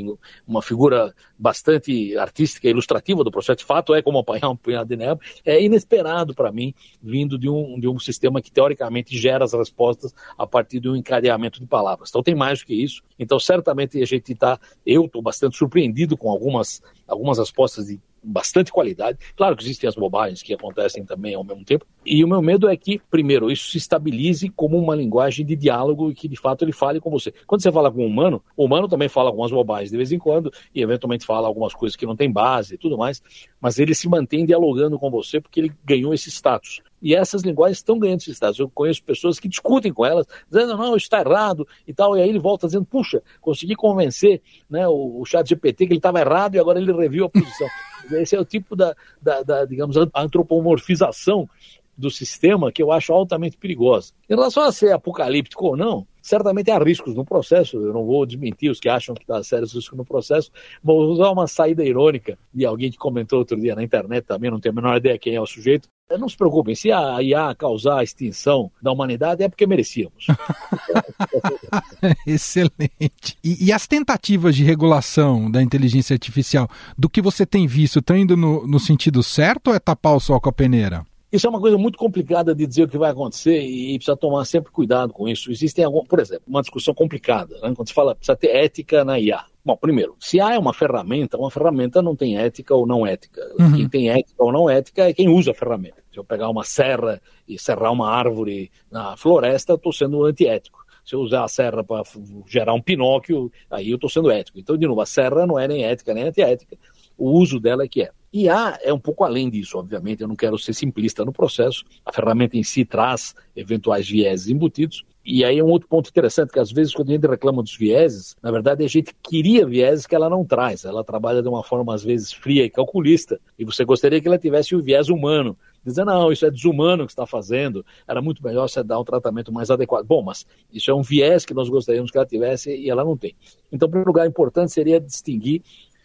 uma 0.48 0.64
figura 0.64 1.14
bastante 1.38 2.18
artística 2.18 2.68
e 2.68 2.72
ilustrativa 2.72 3.24
do 3.24 3.30
processo. 3.30 3.60
De 3.60 3.66
fato, 3.66 3.94
é 3.94 4.02
como 4.02 4.18
apanhar 4.18 4.50
um 4.50 4.56
punhado 4.56 4.90
de 4.90 4.96
névoa. 4.96 5.20
É 5.46 5.62
inesperado 5.64 6.34
para 6.34 6.52
mim, 6.52 6.74
vindo 7.00 7.38
de 7.38 7.48
um, 7.48 7.80
de 7.80 7.88
um 7.88 8.00
sistema 8.00 8.42
que 8.42 8.52
teoricamente 8.52 9.16
gera 9.16 9.46
as 9.46 9.54
respostas 9.54 10.12
a 10.36 10.48
partir 10.48 10.80
de 10.80 10.90
um 10.90 10.96
encadeamento 10.96 11.60
de 11.60 11.68
palavras. 11.68 12.10
Então 12.10 12.24
tem 12.24 12.34
mais 12.34 12.62
do 12.62 12.66
que 12.66 12.74
isso. 12.74 13.04
Então, 13.20 13.40
certamente 13.40 14.02
a 14.02 14.06
gente 14.08 14.34
está, 14.34 14.60
eu 14.84 15.06
estou 15.06 15.22
bastante 15.22 15.56
surpreendido 15.56 16.18
com 16.18 16.32
algumas, 16.32 16.82
algumas 17.08 17.38
respostas 17.38 17.86
de 17.86 18.02
bastante 18.24 18.72
qualidade. 18.72 19.18
Claro 19.36 19.56
que 19.56 19.64
existem 19.64 19.88
as 19.88 19.96
bobagens 19.96 20.42
que 20.42 20.54
acontecem 20.54 21.04
também 21.04 21.36
ao 21.36 21.44
mesmo 21.44 21.66
tempo. 21.66 21.86
E 22.06 22.24
o 22.24 22.28
meu 22.28 22.42
medo 22.42 22.70
é 22.70 22.76
que, 22.76 23.00
primeiro, 23.10 23.52
isso 23.52 23.72
se 23.72 23.78
estabilize 23.78 24.50
como 24.50 24.78
uma 24.78 24.96
linguagem 24.96 25.46
de 25.46 25.56
diálogo 25.56 26.12
e 26.12 26.14
que 26.14 26.28
de 26.28 26.36
fato 26.36 26.64
ele 26.64 26.72
fale 26.72 27.00
com 27.00 27.10
você. 27.10 27.34
Quando 27.46 27.62
você 27.62 27.72
fala 27.72 27.92
com 27.92 28.04
um 28.04 28.08
humano, 28.08 28.44
o 28.56 28.66
humano 28.66 28.88
também 28.88 29.10
fala 29.10 29.30
algumas 29.30 29.52
bobagens 29.52 29.92
de 29.92 29.98
vez 29.98 30.12
em 30.12 30.20
quando 30.20 30.52
e 30.74 30.82
eventualmente 30.82 31.26
fala 31.26 31.48
algumas 31.48 31.74
coisas 31.74 31.96
que 31.96 32.06
não 32.06 32.16
tem 32.16 32.32
base 32.32 32.76
e 32.76 32.78
tudo 32.78 32.98
mais, 32.98 33.22
mas 33.60 33.80
ele 33.80 33.96
se 33.96 34.08
mantém 34.08 34.46
dialogando 34.46 35.00
com 35.00 35.10
você 35.10 35.40
porque 35.40 35.60
ele 35.60 35.72
ganhou 35.84 36.14
esse 36.14 36.30
status. 36.30 36.82
E 37.02 37.14
essas 37.14 37.42
linguagens 37.42 37.80
estão 37.80 38.00
ganhando 38.00 38.22
esse 38.22 38.32
status. 38.32 38.60
Eu 38.60 38.70
conheço 38.70 39.04
pessoas 39.04 39.38
que 39.38 39.50
discutem 39.50 39.92
com 39.92 40.06
elas, 40.06 40.26
dizendo, 40.50 40.78
não, 40.78 40.96
está 40.96 41.20
errado 41.20 41.68
e 41.86 41.94
tal, 41.94 42.18
e 42.18 42.22
aí 42.22 42.30
ele 42.30 42.40
volta 42.40 42.66
dizendo, 42.66 42.86
puxa, 42.86 43.22
consegui 43.42 43.76
convencer 43.76 44.42
né, 44.70 44.88
o, 44.88 45.20
o 45.20 45.26
chat 45.26 45.48
GPT 45.48 45.86
que 45.86 45.94
ele 45.94 46.00
estava 46.00 46.22
errado 46.22 46.56
e 46.56 46.60
agora 46.60 46.80
ele 46.80 46.94
reviu 46.94 47.26
a 47.26 47.30
posição. 47.30 47.68
Esse 48.12 48.36
é 48.36 48.40
o 48.40 48.46
tipo 48.46 48.76
da, 48.76 48.96
da, 49.22 49.44
da 49.44 49.66
digamos, 49.66 49.96
antropomorfização 50.14 51.50
do 51.98 52.10
sistema 52.10 52.72
que 52.72 52.82
eu 52.82 52.92
acho 52.92 53.14
altamente 53.14 53.58
perigosa. 53.58 54.12
Em 54.30 54.34
relação 54.34 54.64
a 54.64 54.72
ser 54.72 54.92
apocalíptico 54.92 55.66
ou 55.66 55.78
não, 55.78 56.08
certamente 56.22 56.72
há 56.72 56.80
riscos 56.80 57.16
no 57.16 57.26
processo, 57.26 57.78
eu 57.78 57.94
não 57.94 58.06
vou 58.06 58.26
desmentir 58.26 58.72
os 58.72 58.80
que 58.80 58.90
acham 58.90 59.14
que 59.14 59.22
está 59.22 59.44
sérios 59.44 59.74
riscos 59.74 59.98
no 59.98 60.06
processo, 60.06 60.52
vou 60.82 61.02
usar 61.12 61.30
uma 61.30 61.48
saída 61.48 61.84
irônica 61.84 62.38
de 62.54 62.66
alguém 62.66 62.90
que 62.90 62.98
comentou 62.98 63.40
outro 63.40 63.60
dia 63.60 63.76
na 63.76 63.84
internet 63.84 64.26
também, 64.26 64.50
não 64.50 64.60
tenho 64.60 64.74
a 64.74 64.82
menor 64.82 64.98
ideia 64.98 65.20
quem 65.20 65.36
é 65.36 65.42
o 65.42 65.46
sujeito. 65.46 65.88
Não 66.20 66.30
se 66.30 66.38
preocupem, 66.38 66.76
se 66.76 66.92
a 66.92 67.24
IA 67.24 67.56
causar 67.56 68.00
a 68.00 68.04
extinção 68.04 68.72
da 68.82 68.92
humanidade 68.92 69.44
é 69.44 69.50
porque 69.50 69.66
merecíamos. 69.66 70.28
Excelente. 72.28 73.38
E, 73.44 73.66
e, 73.66 73.72
as 73.72 73.88
tentativas 73.88 74.56
de 74.56 74.64
regulação 74.64 75.50
da 75.50 75.62
inteligência 75.62 76.14
artificial, 76.14 76.70
do 76.96 77.10
que 77.10 77.22
você 77.22 77.48
tem 77.48 77.66
visto, 77.66 78.00
estão 78.00 78.16
indo 78.16 78.38
no, 78.38 78.68
no 78.68 78.80
sentido 78.80 79.24
certo 79.24 79.70
ou 79.70 79.76
é 79.76 79.80
tapar 79.80 80.16
o 80.16 80.20
sol 80.20 80.40
com 80.40 80.50
a 80.50 80.54
peneira? 80.54 81.04
Isso 81.34 81.48
é 81.48 81.50
uma 81.50 81.60
coisa 81.60 81.80
muito 81.80 81.98
complicada 81.98 82.54
de 82.54 82.68
dizer 82.68 82.84
o 82.84 82.88
que 82.88 82.96
vai 82.96 83.10
acontecer 83.10 83.60
e 83.60 83.98
precisa 83.98 84.16
tomar 84.16 84.46
sempre 84.46 84.72
cuidado 84.72 85.12
com 85.12 85.28
isso. 85.28 85.52
Existem 85.52 85.84
algum, 85.84 86.04
por 86.04 86.20
exemplo, 86.20 86.44
uma 86.46 86.62
discussão 86.62 86.94
complicada, 86.94 87.60
né? 87.60 87.74
quando 87.76 87.88
se 87.88 87.94
fala 87.94 88.14
precisa 88.14 88.36
ter 88.36 88.50
ética 88.50 89.04
na 89.04 89.20
IA. 89.20 89.44
Bom, 89.66 89.76
primeiro, 89.76 90.16
se 90.20 90.40
A 90.40 90.54
é 90.54 90.60
uma 90.60 90.76
ferramenta, 90.76 91.36
uma 91.36 91.50
ferramenta 91.50 92.04
não 92.04 92.16
tem 92.16 92.38
ética 92.38 92.76
ou 92.76 92.86
não 92.86 93.08
ética. 93.08 93.42
Uhum. 93.60 93.74
Quem 93.74 93.90
tem 93.90 94.10
ética 94.12 94.44
ou 94.44 94.52
não 94.52 94.70
ética 94.70 95.10
é 95.10 95.14
quem 95.14 95.28
usa 95.28 95.50
a 95.50 95.56
ferramenta. 95.56 96.04
Se 96.12 96.20
eu 96.20 96.24
pegar 96.24 96.50
uma 96.50 96.64
serra 96.64 97.20
e 97.48 97.58
serrar 97.58 97.92
uma 97.92 98.12
árvore 98.12 98.70
na 98.92 99.18
floresta, 99.18 99.72
eu 99.72 99.78
estou 99.78 99.92
sendo 99.92 100.24
antiético. 100.26 100.86
Se 101.04 101.16
eu 101.16 101.20
usar 101.22 101.46
a 101.46 101.48
serra 101.48 101.84
para 101.84 102.04
gerar 102.46 102.76
um 102.76 102.82
pinóquio, 102.82 103.52
aí 103.72 103.90
eu 103.90 103.96
estou 103.96 104.10
sendo 104.10 104.30
ético. 104.30 104.60
Então, 104.60 104.78
de 104.78 104.86
novo, 104.86 105.02
a 105.02 105.06
serra 105.08 105.48
não 105.48 105.58
é 105.58 105.68
nem 105.68 105.84
ética 105.84 106.14
nem 106.14 106.26
antiética. 106.26 106.78
O 107.18 107.32
uso 107.32 107.60
dela 107.60 107.84
é 107.84 107.88
que 107.88 108.04
é. 108.04 108.12
E 108.34 108.50
A 108.50 108.80
é 108.82 108.92
um 108.92 108.98
pouco 108.98 109.24
além 109.24 109.48
disso, 109.48 109.78
obviamente, 109.78 110.22
eu 110.22 110.28
não 110.28 110.36
quero 110.36 110.58
ser 110.58 110.74
simplista 110.74 111.24
no 111.24 111.32
processo, 111.32 111.84
a 112.04 112.12
ferramenta 112.12 112.58
em 112.58 112.64
si 112.64 112.84
traz 112.84 113.36
eventuais 113.56 114.10
vieses 114.10 114.48
embutidos, 114.48 115.06
e 115.24 115.46
aí 115.46 115.60
é 115.60 115.64
um 115.64 115.70
outro 115.70 115.88
ponto 115.88 116.10
interessante, 116.10 116.52
que 116.52 116.58
às 116.58 116.72
vezes 116.72 116.96
quando 116.96 117.10
a 117.10 117.14
gente 117.14 117.28
reclama 117.28 117.62
dos 117.62 117.78
vieses, 117.78 118.36
na 118.42 118.50
verdade 118.50 118.84
a 118.84 118.88
gente 118.88 119.14
queria 119.22 119.68
vieses 119.68 120.08
que 120.08 120.16
ela 120.16 120.32
não 120.32 120.44
traz, 120.44 120.84
ela 120.84 121.04
trabalha 121.04 121.44
de 121.44 121.48
uma 121.48 121.64
forma 121.64 121.94
às 121.94 122.04
vezes 122.04 122.34
fria 122.34 122.66
e 122.66 122.72
calculista, 122.72 123.40
e 123.58 123.64
você 123.64 123.86
gostaria 123.86 124.20
que 124.20 124.28
ela 124.28 124.40
tivesse 124.40 124.76
o 124.76 124.82
viés 124.82 125.10
humano, 125.10 125.56
dizendo, 125.86 126.08
não, 126.08 126.32
isso 126.32 126.44
é 126.44 126.50
desumano 126.50 127.06
que 127.06 127.12
está 127.12 127.28
fazendo, 127.28 127.86
era 128.08 128.20
muito 128.20 128.44
melhor 128.44 128.68
você 128.68 128.82
dar 128.82 129.00
um 129.00 129.04
tratamento 129.04 129.52
mais 129.52 129.70
adequado. 129.70 130.08
Bom, 130.08 130.24
mas 130.24 130.44
isso 130.74 130.90
é 130.90 130.94
um 130.94 131.04
viés 131.04 131.46
que 131.46 131.54
nós 131.54 131.70
gostaríamos 131.70 132.10
que 132.10 132.18
ela 132.18 132.26
tivesse 132.26 132.76
e 132.76 132.90
ela 132.90 133.04
não 133.04 133.16
tem. 133.16 133.36
Então, 133.72 133.88
primeiro 133.88 134.10
lugar, 134.10 134.26
importante 134.26 134.72
seria 134.72 135.00
distinguir 135.00 135.62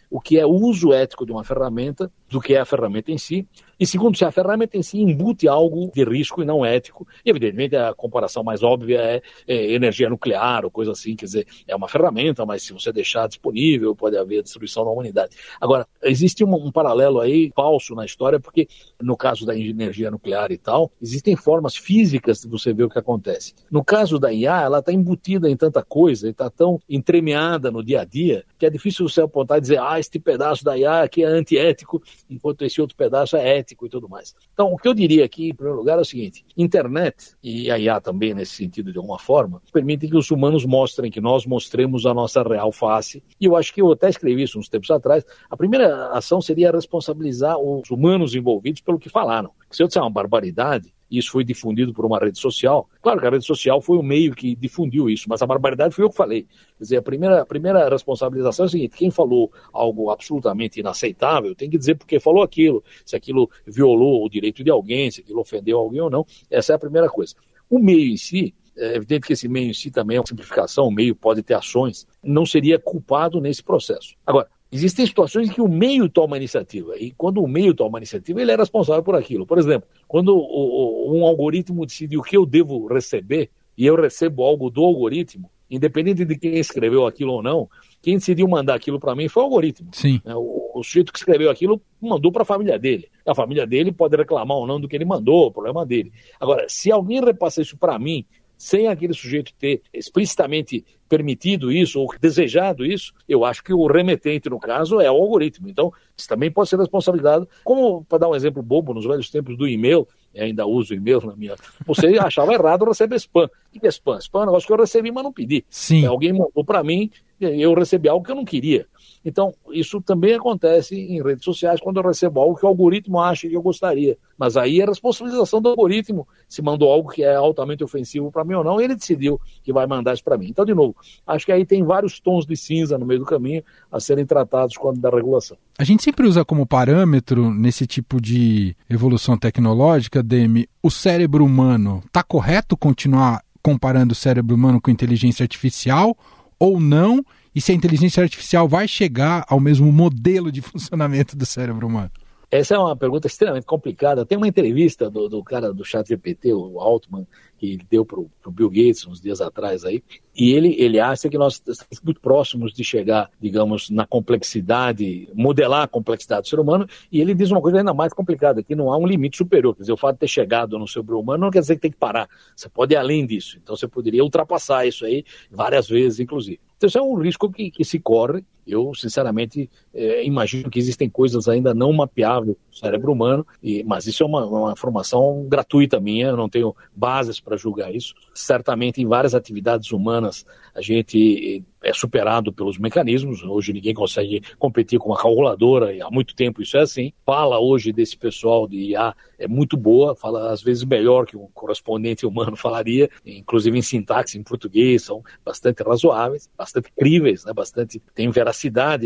o 0.09 0.19
que 0.19 0.37
é 0.37 0.45
o 0.45 0.51
uso 0.51 0.91
ético 0.91 1.25
de 1.25 1.31
uma 1.31 1.43
ferramenta 1.43 2.11
do 2.29 2.39
que 2.39 2.53
é 2.53 2.59
a 2.59 2.65
ferramenta 2.65 3.11
em 3.11 3.17
si, 3.17 3.47
e 3.79 3.87
segundo, 3.87 4.17
se 4.17 4.25
a 4.25 4.31
ferramenta 4.31 4.77
em 4.77 4.83
si 4.83 4.99
embute 4.99 5.47
algo 5.47 5.89
de 5.93 6.03
risco 6.03 6.41
e 6.41 6.45
não 6.45 6.65
ético, 6.65 7.07
e 7.25 7.29
evidentemente 7.29 7.77
a 7.77 7.93
comparação 7.93 8.43
mais 8.43 8.61
óbvia 8.61 8.99
é, 8.99 9.21
é, 9.47 9.71
energia 9.71 10.09
nuclear 10.09 10.65
ou 10.65 10.71
coisa 10.71 10.91
assim, 10.91 11.15
quer 11.15 11.25
dizer, 11.25 11.47
é 11.65 11.73
uma 11.73 11.87
ferramenta, 11.87 12.45
mas 12.45 12.61
se 12.63 12.73
você 12.73 12.91
deixar 12.91 13.27
disponível, 13.27 13.95
pode 13.95 14.17
haver 14.17 14.43
destruição 14.43 14.83
da 14.83 14.91
humanidade. 14.91 15.35
Agora, 15.61 15.87
existe 16.03 16.43
um, 16.43 16.53
um 16.55 16.71
paralelo 16.71 17.21
aí 17.21 17.53
falso 17.55 17.95
na 17.95 18.03
história, 18.03 18.37
porque 18.37 18.67
no 19.01 19.15
caso 19.15 19.45
da 19.45 19.57
energia 19.57 20.11
nuclear 20.11 20.51
e 20.51 20.57
tal, 20.57 20.91
existem 21.01 21.37
formas 21.37 21.77
físicas 21.77 22.41
de 22.41 22.49
você 22.49 22.73
ver 22.73 22.83
o 22.83 22.89
que 22.89 22.99
acontece. 22.99 23.53
No 23.71 23.81
caso 23.81 24.19
da 24.19 24.33
IA, 24.33 24.61
ela 24.61 24.79
está 24.79 24.91
embutida 24.91 25.49
em 25.49 25.55
tanta 25.55 25.81
coisa, 25.81 26.27
e 26.27 26.31
está 26.31 26.49
tão 26.49 26.81
entremeada 26.89 27.71
no 27.71 27.81
dia 27.81 28.01
a 28.01 28.05
dia, 28.05 28.43
que 28.57 28.65
é 28.65 28.69
difícil 28.69 29.07
você 29.07 29.21
apontar 29.21 29.57
e 29.57 29.61
dizer, 29.61 29.79
ah, 29.79 29.97
este 29.97 30.19
pedaço 30.19 30.65
da 30.65 30.77
IA 30.77 31.03
aqui 31.03 31.23
é 31.23 31.27
antiético, 31.27 32.03
enquanto 32.29 32.63
esse 32.63 32.79
outro 32.79 32.95
pedaço 32.95 33.35
é 33.35 33.57
ético 33.57 33.85
e 33.85 33.89
tudo 33.89 34.07
mais. 34.07 34.35
Então, 34.53 34.71
o 34.71 34.77
que 34.77 34.87
eu 34.87 34.93
diria 34.93 35.25
aqui, 35.25 35.49
em 35.49 35.55
primeiro 35.55 35.79
lugar, 35.79 35.97
é 35.97 36.01
o 36.01 36.05
seguinte: 36.05 36.45
internet, 36.57 37.35
e 37.43 37.71
a 37.71 37.77
IA 37.77 37.99
também 37.99 38.33
nesse 38.33 38.53
sentido 38.53 38.91
de 38.91 38.97
alguma 38.97 39.19
forma, 39.19 39.61
permitem 39.71 40.09
que 40.09 40.17
os 40.17 40.29
humanos 40.31 40.65
mostrem, 40.65 41.11
que 41.11 41.21
nós 41.21 41.45
mostremos 41.45 42.05
a 42.05 42.13
nossa 42.13 42.43
real 42.43 42.71
face. 42.71 43.23
E 43.39 43.45
eu 43.45 43.55
acho 43.55 43.73
que 43.73 43.81
eu 43.81 43.91
até 43.91 44.09
escrevi 44.09 44.43
isso 44.43 44.59
uns 44.59 44.69
tempos 44.69 44.91
atrás. 44.91 45.25
A 45.49 45.57
primeira 45.57 46.09
ação 46.11 46.41
seria 46.41 46.71
responsabilizar 46.71 47.57
os 47.57 47.89
humanos 47.89 48.35
envolvidos 48.35 48.81
pelo 48.81 48.99
que 48.99 49.09
falaram. 49.09 49.51
Se 49.71 49.83
eu 49.83 49.87
disser 49.87 50.01
uma 50.01 50.09
barbaridade, 50.09 50.93
isso 51.09 51.31
foi 51.31 51.43
difundido 51.43 51.93
por 51.93 52.05
uma 52.05 52.19
rede 52.19 52.39
social. 52.39 52.89
Claro 53.01 53.19
que 53.19 53.27
a 53.27 53.29
rede 53.29 53.45
social 53.45 53.81
foi 53.81 53.97
o 53.97 54.03
meio 54.03 54.33
que 54.33 54.55
difundiu 54.55 55.09
isso, 55.09 55.25
mas 55.27 55.41
a 55.41 55.47
barbaridade 55.47 55.93
foi 55.93 56.05
eu 56.05 56.09
que 56.09 56.15
falei. 56.15 56.43
Quer 56.77 56.83
dizer, 56.83 56.97
a 56.97 57.01
primeira, 57.01 57.41
a 57.41 57.45
primeira 57.45 57.89
responsabilização 57.89 58.65
é 58.65 58.67
a 58.67 58.69
seguinte: 58.69 58.95
quem 58.95 59.11
falou 59.11 59.51
algo 59.73 60.09
absolutamente 60.09 60.79
inaceitável 60.79 61.55
tem 61.55 61.69
que 61.69 61.77
dizer 61.77 61.95
porque 61.95 62.19
falou 62.19 62.43
aquilo, 62.43 62.83
se 63.05 63.15
aquilo 63.15 63.49
violou 63.65 64.25
o 64.25 64.29
direito 64.29 64.63
de 64.63 64.69
alguém, 64.69 65.09
se 65.09 65.21
aquilo 65.21 65.39
ofendeu 65.41 65.79
alguém 65.79 66.01
ou 66.01 66.09
não. 66.09 66.25
Essa 66.49 66.73
é 66.73 66.75
a 66.75 66.79
primeira 66.79 67.09
coisa. 67.09 67.35
O 67.69 67.79
meio 67.79 68.11
em 68.11 68.17
si, 68.17 68.53
é 68.75 68.95
evidente 68.95 69.27
que 69.27 69.33
esse 69.33 69.47
meio 69.47 69.69
em 69.69 69.73
si 69.73 69.91
também 69.91 70.17
é 70.17 70.19
uma 70.19 70.25
simplificação, 70.25 70.87
o 70.87 70.91
meio 70.91 71.15
pode 71.15 71.43
ter 71.43 71.53
ações, 71.53 72.07
não 72.23 72.45
seria 72.45 72.79
culpado 72.79 73.41
nesse 73.41 73.61
processo. 73.61 74.15
Agora, 74.25 74.47
Existem 74.71 75.05
situações 75.05 75.49
em 75.49 75.53
que 75.53 75.61
o 75.61 75.67
meio 75.67 76.07
toma 76.07 76.35
a 76.35 76.37
iniciativa, 76.37 76.95
e 76.97 77.11
quando 77.11 77.41
o 77.41 77.47
meio 77.47 77.73
toma 77.73 77.97
a 77.97 77.99
iniciativa, 77.99 78.41
ele 78.41 78.51
é 78.51 78.55
responsável 78.55 79.03
por 79.03 79.15
aquilo. 79.15 79.45
Por 79.45 79.57
exemplo, 79.57 79.89
quando 80.07 80.29
o, 80.29 81.11
o, 81.11 81.17
um 81.17 81.25
algoritmo 81.25 81.85
decide 81.85 82.17
o 82.17 82.21
que 82.21 82.37
eu 82.37 82.45
devo 82.45 82.87
receber, 82.87 83.49
e 83.75 83.85
eu 83.85 83.95
recebo 83.95 84.43
algo 84.43 84.69
do 84.69 84.83
algoritmo, 84.83 85.49
independente 85.69 86.25
de 86.25 86.37
quem 86.37 86.57
escreveu 86.57 87.05
aquilo 87.05 87.33
ou 87.33 87.43
não, 87.43 87.69
quem 88.01 88.15
decidiu 88.15 88.47
mandar 88.47 88.75
aquilo 88.75 88.99
para 88.99 89.15
mim 89.15 89.27
foi 89.27 89.41
o 89.41 89.45
algoritmo. 89.45 89.89
Sim. 89.93 90.21
É, 90.25 90.35
o, 90.35 90.71
o 90.75 90.83
sujeito 90.83 91.13
que 91.13 91.19
escreveu 91.19 91.49
aquilo 91.49 91.81
mandou 92.01 92.31
para 92.31 92.41
a 92.41 92.45
família 92.45 92.77
dele. 92.77 93.07
A 93.25 93.33
família 93.33 93.65
dele 93.65 93.91
pode 93.91 94.15
reclamar 94.17 94.57
ou 94.57 94.67
não 94.67 94.79
do 94.79 94.87
que 94.87 94.95
ele 94.95 95.05
mandou, 95.05 95.47
o 95.47 95.51
problema 95.51 95.85
dele. 95.85 96.11
Agora, 96.39 96.65
se 96.67 96.91
alguém 96.91 97.23
repassa 97.23 97.61
isso 97.61 97.77
para 97.77 97.97
mim 97.97 98.25
sem 98.59 98.89
aquele 98.89 99.13
sujeito 99.13 99.53
ter 99.57 99.81
explicitamente 99.93 100.85
permitido 101.07 101.71
isso 101.71 102.01
ou 102.01 102.13
desejado 102.19 102.85
isso, 102.85 103.13
eu 103.27 103.45
acho 103.45 103.63
que 103.63 103.73
o 103.73 103.87
remetente, 103.87 104.49
no 104.49 104.59
caso, 104.59 104.99
é 104.99 105.09
o 105.09 105.15
algoritmo. 105.15 105.69
Então, 105.69 105.93
isso 106.15 106.27
também 106.27 106.51
pode 106.51 106.67
ser 106.69 106.77
responsabilidade. 106.77 107.47
Como, 107.63 108.03
para 108.03 108.17
dar 108.17 108.27
um 108.27 108.35
exemplo 108.35 108.61
bobo, 108.61 108.93
nos 108.93 109.05
velhos 109.05 109.29
tempos 109.31 109.57
do 109.57 109.65
e-mail, 109.65 110.05
ainda 110.37 110.65
uso 110.65 110.93
e-mail 110.93 111.25
na 111.25 111.37
minha. 111.37 111.55
Você 111.87 112.07
achava 112.19 112.53
errado 112.53 112.83
receber 112.83 113.15
spam. 113.15 113.45
O 113.45 113.79
que 113.79 113.87
é 113.87 113.89
spam? 113.89 114.19
Spam 114.19 114.41
é 114.41 114.43
um 114.43 114.45
negócio 114.47 114.67
que 114.67 114.73
eu 114.73 114.77
recebi, 114.77 115.09
mas 115.09 115.23
não 115.23 115.31
pedi. 115.31 115.65
Sim. 115.69 116.05
Alguém 116.05 116.33
mandou 116.33 116.65
para 116.65 116.83
mim, 116.83 117.09
eu 117.39 117.73
recebi 117.73 118.09
algo 118.09 118.25
que 118.25 118.31
eu 118.31 118.35
não 118.35 118.45
queria. 118.45 118.85
Então, 119.23 119.53
isso 119.71 120.01
também 120.01 120.33
acontece 120.33 120.95
em 120.95 121.21
redes 121.21 121.43
sociais 121.43 121.79
quando 121.81 121.97
eu 121.97 122.03
recebo 122.03 122.39
algo 122.39 122.55
que 122.55 122.65
o 122.65 122.69
algoritmo 122.69 123.19
acha 123.19 123.47
que 123.47 123.53
eu 123.53 123.61
gostaria. 123.61 124.17
Mas 124.37 124.55
aí 124.55 124.79
é 124.79 124.85
responsabilização 124.85 125.61
do 125.61 125.69
algoritmo 125.69 126.27
se 126.47 126.61
mandou 126.61 126.89
algo 126.89 127.09
que 127.09 127.23
é 127.23 127.35
altamente 127.35 127.83
ofensivo 127.83 128.31
para 128.31 128.45
mim 128.45 128.53
ou 128.53 128.63
não, 128.63 128.79
e 128.79 128.85
ele 128.85 128.95
decidiu 128.95 129.39
que 129.61 129.73
vai 129.73 129.85
mandar 129.85 130.13
isso 130.13 130.23
para 130.23 130.37
mim. 130.37 130.47
Então, 130.49 130.63
de 130.63 130.73
novo, 130.73 130.95
acho 131.27 131.45
que 131.45 131.51
aí 131.51 131.65
tem 131.65 131.83
vários 131.83 132.19
tons 132.19 132.45
de 132.45 132.55
cinza 132.55 132.97
no 132.97 133.05
meio 133.05 133.19
do 133.19 133.25
caminho 133.25 133.63
a 133.91 133.99
serem 133.99 134.25
tratados 134.25 134.77
quando 134.77 134.99
da 134.99 135.09
regulação. 135.09 135.57
A 135.77 135.83
gente 135.83 136.03
sempre 136.03 136.25
usa 136.25 136.45
como 136.45 136.65
parâmetro 136.65 137.53
nesse 137.53 137.85
tipo 137.85 138.21
de 138.21 138.75
evolução 138.89 139.37
tecnológica, 139.37 140.23
Demi, 140.23 140.67
o 140.81 140.89
cérebro 140.89 141.43
humano. 141.43 142.01
Está 142.05 142.23
correto 142.23 142.77
continuar 142.77 143.43
comparando 143.61 144.13
o 144.13 144.15
cérebro 144.15 144.55
humano 144.55 144.79
com 144.81 144.89
inteligência 144.89 145.43
artificial 145.43 146.17
ou 146.57 146.79
não? 146.79 147.23
E 147.59 147.61
se 147.61 147.73
a 147.73 147.75
inteligência 147.75 148.23
artificial 148.23 148.69
vai 148.69 148.87
chegar 148.87 149.45
ao 149.49 149.59
mesmo 149.59 149.91
modelo 149.91 150.49
de 150.49 150.61
funcionamento 150.61 151.35
do 151.35 151.45
cérebro 151.45 151.87
humano? 151.87 152.09
Essa 152.49 152.75
é 152.75 152.79
uma 152.79 152.95
pergunta 152.95 153.27
extremamente 153.27 153.65
complicada. 153.65 154.25
Tem 154.25 154.37
uma 154.37 154.47
entrevista 154.47 155.09
do, 155.09 155.27
do 155.27 155.43
cara 155.43 155.73
do 155.73 155.83
chat 155.83 156.07
GPT, 156.07 156.53
o 156.53 156.79
Altman, 156.79 157.27
que 157.57 157.73
ele 157.73 157.85
deu 157.91 158.05
para 158.05 158.17
o 158.17 158.29
Bill 158.49 158.69
Gates 158.69 159.05
uns 159.05 159.19
dias 159.19 159.41
atrás 159.41 159.83
aí, 159.83 160.01
e 160.33 160.53
ele, 160.53 160.73
ele 160.79 161.01
acha 161.01 161.27
que 161.27 161.37
nós 161.37 161.55
estamos 161.55 162.01
muito 162.01 162.21
próximos 162.21 162.71
de 162.71 162.81
chegar, 162.81 163.29
digamos, 163.41 163.89
na 163.89 164.07
complexidade, 164.07 165.27
modelar 165.35 165.83
a 165.83 165.87
complexidade 165.87 166.43
do 166.43 166.47
ser 166.47 166.61
humano, 166.61 166.87
e 167.11 167.19
ele 167.19 167.35
diz 167.35 167.51
uma 167.51 167.59
coisa 167.59 167.79
ainda 167.79 167.93
mais 167.93 168.13
complicada, 168.13 168.63
que 168.63 168.73
não 168.73 168.89
há 168.89 168.97
um 168.97 169.05
limite 169.05 169.35
superior, 169.35 169.75
quer 169.75 169.81
dizer, 169.81 169.91
o 169.91 169.97
fato 169.97 170.13
de 170.13 170.21
ter 170.21 170.29
chegado 170.29 170.79
no 170.79 170.87
ser 170.87 171.01
humano 171.01 171.43
não 171.43 171.51
quer 171.51 171.59
dizer 171.59 171.75
que 171.75 171.81
tem 171.81 171.91
que 171.91 171.97
parar, 171.97 172.29
você 172.55 172.69
pode 172.69 172.93
ir 172.93 172.97
além 172.97 173.25
disso, 173.25 173.59
então 173.61 173.75
você 173.75 173.85
poderia 173.85 174.23
ultrapassar 174.23 174.87
isso 174.87 175.03
aí 175.03 175.25
várias 175.51 175.89
vezes, 175.89 176.21
inclusive. 176.21 176.61
Então, 176.81 177.01
é 177.01 177.05
um 177.05 177.15
risco 177.15 177.51
que, 177.51 177.69
que 177.69 177.83
se 177.83 177.99
corre, 177.99 178.45
Eu, 178.69 178.93
sinceramente, 178.93 179.69
é, 179.93 180.23
imagino 180.23 180.69
que 180.69 180.79
existem 180.79 181.09
coisas 181.09 181.47
ainda 181.47 181.73
não 181.73 181.91
mapeáveis 181.91 182.55
no 182.55 182.77
cérebro 182.77 183.11
humano, 183.11 183.45
e, 183.61 183.83
mas 183.83 184.07
isso 184.07 184.23
é 184.23 184.25
uma, 184.25 184.45
uma 184.45 184.71
informação 184.71 185.45
gratuita 185.47 185.99
minha, 185.99 186.27
eu 186.27 186.37
não 186.37 186.49
tenho 186.49 186.75
bases 186.95 187.39
para 187.39 187.57
julgar 187.57 187.93
isso. 187.93 188.13
Certamente, 188.33 189.01
em 189.01 189.07
várias 189.07 189.33
atividades 189.33 189.91
humanas, 189.91 190.45
a 190.75 190.81
gente 190.81 191.63
é 191.81 191.93
superado 191.93 192.51
pelos 192.51 192.77
mecanismos. 192.77 193.41
Hoje 193.43 193.73
ninguém 193.73 193.93
consegue 193.93 194.41
competir 194.57 194.99
com 194.99 195.09
uma 195.09 195.17
calculadora, 195.17 195.93
e 195.93 196.01
há 196.01 196.09
muito 196.09 196.35
tempo 196.35 196.61
isso 196.61 196.77
é 196.77 196.81
assim. 196.81 197.13
Fala 197.25 197.59
hoje 197.59 197.91
desse 197.91 198.17
pessoal 198.17 198.67
de 198.67 198.91
IA 198.91 199.15
é 199.37 199.47
muito 199.47 199.77
boa, 199.77 200.15
fala 200.15 200.51
às 200.51 200.61
vezes 200.61 200.83
melhor 200.83 201.25
que 201.25 201.37
um 201.37 201.47
correspondente 201.53 202.25
humano 202.25 202.55
falaria, 202.57 203.09
inclusive 203.25 203.77
em 203.77 203.81
sintaxe 203.81 204.37
em 204.37 204.43
português, 204.43 205.03
são 205.03 205.23
bastante 205.43 205.81
razoáveis, 205.81 206.49
bastante 206.57 206.91
críveis, 206.91 207.45
né? 207.45 207.53
bastante 207.53 208.01
tem 208.13 208.29
veracidade 208.29 208.58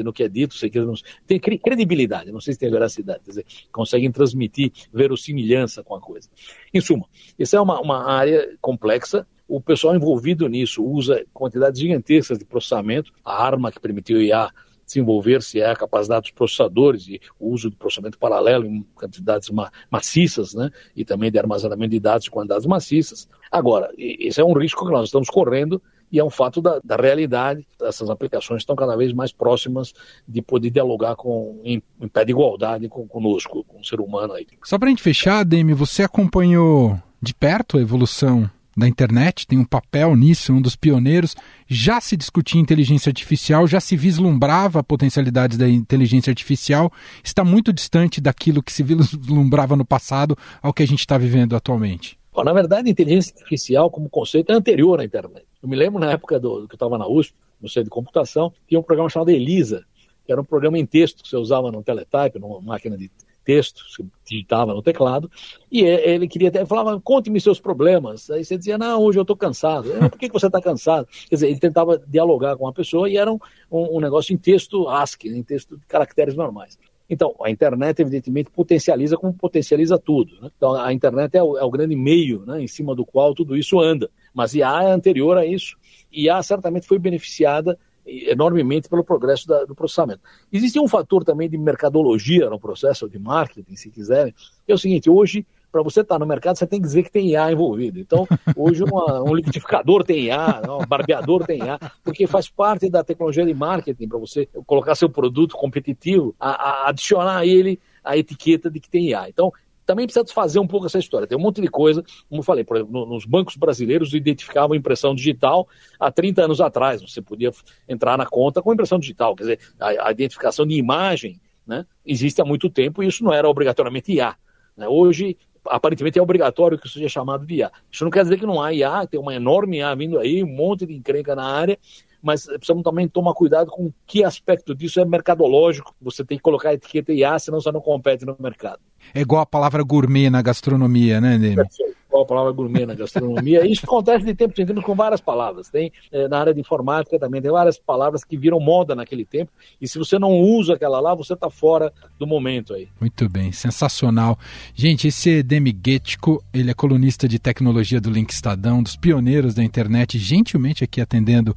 no 0.04 0.14
que 0.14 0.24
é 0.24 0.30
dito, 0.30 0.56
sei 0.56 0.70
que 0.70 0.80
eles 0.80 1.02
tem 1.28 1.40
credibilidade, 1.40 2.32
não 2.32 2.42
sei 2.42 2.54
se 2.54 2.60
tem 2.60 2.72
veracidade, 2.72 3.20
quer 3.24 3.30
dizer, 3.30 3.46
conseguem 3.72 4.12
transmitir 4.12 4.72
verossimilhança 4.92 5.84
com 5.84 5.96
a 5.96 6.02
coisa. 6.02 6.30
Em 6.74 6.82
suma, 6.82 7.06
essa 7.38 7.58
é 7.58 7.62
uma, 7.62 7.80
uma 7.80 8.10
área 8.10 8.58
complexa, 8.62 9.28
o 9.48 9.62
pessoal 9.62 9.96
envolvido 9.96 10.48
nisso 10.48 10.84
usa 10.84 11.26
quantidades 11.34 11.80
gigantescas 11.80 12.40
de 12.40 12.46
processamento. 12.46 13.12
A 13.24 13.44
arma 13.44 13.72
que 13.72 13.80
permitiu 13.80 14.18
o 14.18 14.22
IA 14.22 14.50
desenvolver-se 14.86 15.62
é 15.62 15.70
a 15.70 15.76
capacidade 15.76 16.24
dos 16.24 16.32
processadores 16.32 17.08
e 17.08 17.20
o 17.40 17.50
uso 17.50 17.70
do 17.70 17.76
processamento 17.76 18.18
paralelo 18.18 18.66
em 18.66 18.84
quantidades 18.96 19.50
ma 19.50 19.72
maciças, 19.90 20.54
né? 20.54 20.70
E 20.96 21.06
também 21.06 21.32
de 21.32 21.40
armazenamento 21.40 21.92
de 21.92 22.00
dados 22.00 22.28
em 22.28 22.32
quantidades 22.32 22.66
maciças. 22.66 23.28
Agora, 23.52 23.92
esse 23.98 24.42
é 24.42 24.44
um 24.44 24.54
risco 24.54 24.86
que 24.86 24.92
nós 24.92 25.06
estamos 25.06 25.30
correndo 25.30 25.82
e 26.14 26.20
é 26.20 26.24
um 26.24 26.30
fato 26.30 26.62
da, 26.62 26.80
da 26.84 26.96
realidade. 26.96 27.66
Essas 27.82 28.08
aplicações 28.08 28.62
estão 28.62 28.76
cada 28.76 28.96
vez 28.96 29.12
mais 29.12 29.32
próximas 29.32 29.92
de 30.28 30.44
poder 30.44 30.70
dialogar 30.70 31.16
com, 31.16 31.60
em, 31.64 31.82
em 32.00 32.08
pé 32.08 32.24
de 32.24 32.32
igualdade 32.32 32.88
com, 32.88 33.08
conosco, 33.08 33.64
com 33.64 33.80
o 33.80 33.84
ser 33.84 34.00
humano 34.00 34.34
aí. 34.34 34.46
Só 34.64 34.78
para 34.78 34.90
a 34.90 34.92
gente 34.92 35.02
fechar, 35.02 35.44
Demi, 35.44 35.74
você 35.74 36.04
acompanhou 36.04 37.02
de 37.20 37.34
perto 37.34 37.80
a 37.80 37.82
evolução 37.82 38.48
da 38.78 38.88
internet, 38.88 39.48
tem 39.48 39.58
um 39.58 39.66
papel 39.66 40.16
nisso, 40.16 40.54
um 40.54 40.62
dos 40.62 40.76
pioneiros. 40.76 41.36
Já 41.68 42.00
se 42.00 42.16
discutia 42.16 42.62
inteligência 42.62 43.10
artificial, 43.10 43.68
já 43.68 43.80
se 43.80 43.98
vislumbrava 43.98 44.82
a 44.82 44.84
potencialidade 44.84 45.58
da 45.58 45.68
inteligência 45.68 46.30
artificial, 46.30 46.92
está 47.24 47.44
muito 47.44 47.74
distante 47.74 48.22
daquilo 48.22 48.62
que 48.62 48.72
se 48.72 48.84
vislumbrava 48.84 49.76
no 49.76 49.86
passado 49.86 50.38
ao 50.62 50.74
que 50.74 50.84
a 50.84 50.88
gente 50.88 51.00
está 51.00 51.18
vivendo 51.18 51.56
atualmente. 51.56 52.18
Bom, 52.34 52.44
na 52.44 52.52
verdade, 52.52 52.88
a 52.88 52.92
inteligência 52.92 53.32
artificial 53.36 53.92
como 53.92 54.10
conceito 54.10 54.52
é 54.52 54.56
anterior 54.56 55.00
à 55.00 55.04
internet. 55.04 55.46
Eu 55.62 55.70
me 55.70 55.76
lembro 55.76 56.00
na 56.00 56.12
época 56.12 56.40
do, 56.40 56.68
que 56.68 56.74
eu 56.74 56.76
estava 56.76 56.98
na 56.98 57.08
USP, 57.08 57.36
no 57.62 57.70
centro 57.70 57.86
de 57.86 57.90
computação, 57.92 58.52
tinha 58.68 58.80
um 58.80 58.84
programa 58.84 59.08
chamado 59.08 59.30
ELISA, 59.30 59.86
que 60.26 60.32
era 60.32 60.42
um 60.42 60.44
programa 60.44 60.80
em 60.80 60.86
texto 60.86 61.22
que 61.22 61.30
você 61.30 61.38
usava 61.38 61.72
no 61.72 61.84
teletype, 61.84 62.40
numa 62.40 62.60
máquina 62.60 62.98
de 62.98 63.12
texto, 63.46 63.84
você 63.88 64.04
digitava 64.26 64.74
no 64.74 64.82
teclado, 64.82 65.30
e 65.72 65.82
ele 65.82 66.28
queria 66.28 66.50
até, 66.50 66.66
falava, 66.66 67.00
conte-me 67.00 67.40
seus 67.40 67.60
problemas. 67.60 68.30
Aí 68.32 68.44
você 68.44 68.58
dizia, 68.58 68.78
não, 68.78 69.02
hoje 69.02 69.20
eu 69.20 69.24
estou 69.24 69.36
cansado. 69.36 69.90
Por 70.10 70.18
que, 70.18 70.32
você 70.32 70.48
está 70.48 70.62
cansado? 70.62 71.08
Quer 71.30 71.36
dizer, 71.36 71.50
ele 71.50 71.60
tentava 71.60 72.02
dialogar 72.08 72.58
com 72.58 72.68
a 72.68 72.74
pessoa 72.74 73.10
e 73.10 73.18
era 73.18 73.32
um, 73.32 73.38
um, 73.72 73.98
um 73.98 74.00
negócio 74.00 74.34
em 74.34 74.38
texto 74.38 74.88
ASCII, 74.88 75.38
em 75.38 75.44
texto 75.44 75.78
de 75.78 75.86
caracteres 75.86 76.36
normais. 76.36 76.80
Então, 77.10 77.36
a 77.44 77.50
internet, 77.50 78.02
evidentemente, 78.02 78.50
potencializa 78.50 79.18
como 79.18 79.34
potencializa 79.34 80.00
tudo. 80.00 80.40
Né? 80.42 80.50
Então, 80.56 80.74
a 80.74 80.92
internet 80.94 81.36
é 81.36 81.44
o, 81.44 81.58
é 81.58 81.64
o, 81.64 81.70
grande 81.70 81.96
meio 81.96 82.46
né, 82.46 82.62
em 82.62 82.68
cima 82.68 82.96
do 82.96 83.06
qual 83.06 83.34
tudo 83.34 83.56
isso 83.58 83.80
anda. 83.80 84.10
Mas 84.34 84.54
IA 84.54 84.84
é 84.84 84.92
anterior 84.92 85.38
a 85.38 85.46
isso. 85.46 85.78
IA 86.12 86.42
certamente 86.42 86.88
foi 86.88 86.98
beneficiada 86.98 87.78
enormemente 88.06 88.90
pelo 88.90 89.04
progresso 89.04 89.48
da, 89.48 89.66
do 89.66 89.76
processamento. 89.76 90.22
Existe 90.52 90.80
um 90.80 90.88
fator 90.88 91.24
também 91.24 91.50
de 91.50 91.58
mercadologia 91.58 92.50
no 92.50 92.60
processo, 92.60 93.10
de 93.10 93.18
marketing, 93.18 93.76
se 93.76 93.90
quiserem, 93.90 94.34
que 94.66 94.72
é 94.72 94.76
o 94.76 94.78
seguinte, 94.78 95.10
hoje, 95.10 95.46
para 95.74 95.82
você 95.82 96.02
estar 96.02 96.16
tá 96.16 96.20
no 96.20 96.28
mercado, 96.28 96.56
você 96.56 96.68
tem 96.68 96.80
que 96.80 96.86
dizer 96.86 97.02
que 97.02 97.12
tem 97.12 97.32
IA 97.32 97.52
envolvido. 97.52 98.00
Então, 98.00 98.28
hoje 98.56 98.84
uma, 98.84 99.24
um 99.24 99.34
liquidificador 99.34 100.04
tem 100.04 100.26
IA, 100.26 100.62
um 100.70 100.86
barbeador 100.86 101.44
tem 101.44 101.58
IA, 101.58 101.80
porque 102.04 102.28
faz 102.28 102.48
parte 102.48 102.88
da 102.92 103.04
tecnologia 103.04 103.44
de 103.44 103.56
marketing 103.56 104.08
para 104.08 104.20
você 104.20 104.48
colocar 104.68 104.94
seu 104.94 105.10
produto 105.10 105.58
competitivo, 105.58 106.36
a, 106.40 106.52
a 106.52 106.90
adicionar 106.90 107.38
a 107.38 107.46
ele 107.46 107.80
a 108.04 108.16
etiqueta 108.16 108.70
de 108.70 108.80
que 108.80 108.88
tem 108.88 109.10
IA. 109.10 109.30
Então, 109.30 109.52
também 109.84 110.06
precisa 110.06 110.24
desfazer 110.24 110.60
um 110.60 110.68
pouco 110.68 110.86
essa 110.86 111.00
história. 111.00 111.28
Tem 111.28 111.38
um 111.38 111.42
monte 111.42 111.60
de 111.60 111.68
coisa, 111.68 112.04
como 112.30 112.42
eu 112.42 112.46
falei, 112.46 112.64
por 112.64 112.78
exemplo, 112.78 113.06
nos 113.08 113.26
bancos 113.26 113.58
brasileiros 113.58 114.14
identificavam 114.14 114.76
impressão 114.76 115.16
digital 115.16 115.68
há 116.00 116.12
30 116.12 116.44
anos 116.44 116.62
atrás. 116.62 117.02
Você 117.02 117.20
podia 117.20 117.52
entrar 117.90 118.16
na 118.16 118.28
conta 118.28 118.62
com 118.62 118.72
impressão 118.72 119.00
digital. 119.00 119.36
Quer 119.36 119.44
dizer, 119.44 119.60
a, 119.80 120.12
identificação 120.12 120.68
de 120.68 120.76
imagem 120.76 121.42
né, 121.66 121.84
existe 122.06 122.42
há 122.42 122.46
muito 122.46 122.70
tempo 122.70 123.02
e 123.02 123.08
isso 123.08 123.24
não 123.24 123.34
era 123.34 123.50
obrigatoriamente 123.50 124.14
IA. 124.14 124.36
Né? 124.78 124.88
Hoje, 124.88 125.38
aparentemente, 125.68 126.20
é 126.20 126.22
obrigatório 126.22 126.78
que 126.78 126.88
isso 126.88 126.96
seja 126.96 127.10
chamado 127.10 127.46
de 127.46 127.56
IA. 127.56 127.72
Isso 127.92 128.04
não 128.04 128.12
quer 128.12 128.24
dizer 128.24 128.38
que 128.38 128.46
não 128.46 128.62
há 128.62 128.74
IA, 128.74 129.08
tem 129.08 129.20
uma 129.20 129.34
enorme 129.34 129.78
IA 129.78 129.96
vindo 129.96 130.20
aí, 130.20 130.44
um 130.44 130.48
monte 130.48 130.86
de 130.86 130.94
encrenca 130.94 131.36
na 131.36 131.46
área, 131.46 131.78
mas 132.22 132.46
precisamos 132.46 132.84
também 132.84 133.08
tomar 133.08 133.34
cuidado 133.34 133.70
com 133.70 133.92
que 134.08 134.24
aspecto 134.24 134.74
disso 134.74 135.00
é 135.00 135.06
mercadológico. 135.06 135.94
Você 136.02 136.24
tem 136.24 136.38
que 136.38 136.44
colocar 136.44 136.70
a 136.70 136.74
etiqueta 136.74 137.12
IA, 137.12 137.38
senão 137.38 137.60
você 137.60 137.72
não 137.72 137.82
compete 137.82 138.26
no 138.26 138.36
mercado. 138.40 138.80
É 139.14 139.20
igual 139.20 139.42
a 139.42 139.46
palavra 139.46 139.84
gourmet 139.84 140.30
na 140.30 140.42
gastronomia, 140.42 141.20
né, 141.20 141.38
Neme? 141.38 141.68
Igual 142.14 142.26
a 142.26 142.28
palavra 142.28 142.52
gourmet 142.52 142.86
na 142.86 142.94
gastronomia. 142.94 143.66
Isso 143.66 143.86
acontece 143.86 144.24
de 144.24 144.36
tempos 144.36 144.60
em 144.60 144.68
tempos 144.68 144.84
com 144.84 144.94
várias 144.94 145.20
palavras. 145.20 145.68
Tem 145.68 145.92
é, 146.12 146.28
na 146.28 146.40
área 146.40 146.54
de 146.54 146.60
informática 146.60 147.18
também, 147.18 147.42
tem 147.42 147.50
várias 147.50 147.80
palavras 147.80 148.24
que 148.24 148.38
viram 148.38 148.60
moda 148.60 148.94
naquele 148.94 149.26
tempo. 149.26 149.52
E 149.82 149.88
se 149.88 149.98
você 149.98 150.20
não 150.20 150.40
usa 150.40 150.76
aquela 150.76 151.00
lá, 151.00 151.16
você 151.16 151.34
está 151.34 151.50
fora 151.50 151.92
do 152.20 152.28
momento 152.28 152.76
aí. 152.76 152.88
Muito 153.02 153.28
bem, 153.28 153.52
sensacional. 153.52 154.38
Gente, 154.76 155.08
esse 155.08 155.42
Demi 155.42 155.76
Getko, 155.84 156.44
ele 156.54 156.70
é 156.70 156.74
colunista 156.76 157.28
de 157.28 157.40
tecnologia 157.40 158.00
do 158.00 158.12
Link 158.12 158.30
Estadão, 158.30 158.84
dos 158.84 158.96
pioneiros 158.96 159.56
da 159.56 159.64
internet, 159.64 160.20
gentilmente 160.20 160.84
aqui 160.84 161.02
atendendo 161.02 161.56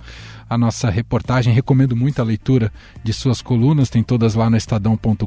a 0.49 0.57
nossa 0.57 0.89
reportagem. 0.89 1.53
Recomendo 1.53 1.95
muito 1.95 2.23
a 2.23 2.25
leitura 2.25 2.73
de 3.05 3.13
suas 3.13 3.43
colunas, 3.43 3.91
tem 3.91 4.03
todas 4.03 4.35
lá 4.35 4.49
no 4.49 4.57
estadão.com.br 4.57 5.27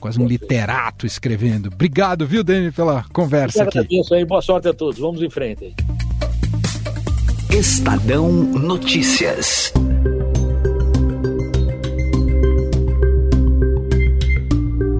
quase 0.00 0.20
um 0.20 0.26
literato 0.26 1.06
escrevendo. 1.06 1.68
Obrigado, 1.72 2.26
viu, 2.26 2.42
Dani, 2.42 2.72
pela 2.72 3.04
conversa 3.12 3.62
aqui. 3.62 3.78
Agradeço 3.78 4.14
aí, 4.14 4.24
boa 4.24 4.42
sorte 4.42 4.68
a 4.68 4.74
todos. 4.74 4.98
Vamos 4.98 5.22
em 5.22 5.30
frente 5.30 5.64
aí. 5.66 5.74
Estadão 7.56 8.30
Notícias. 8.30 9.72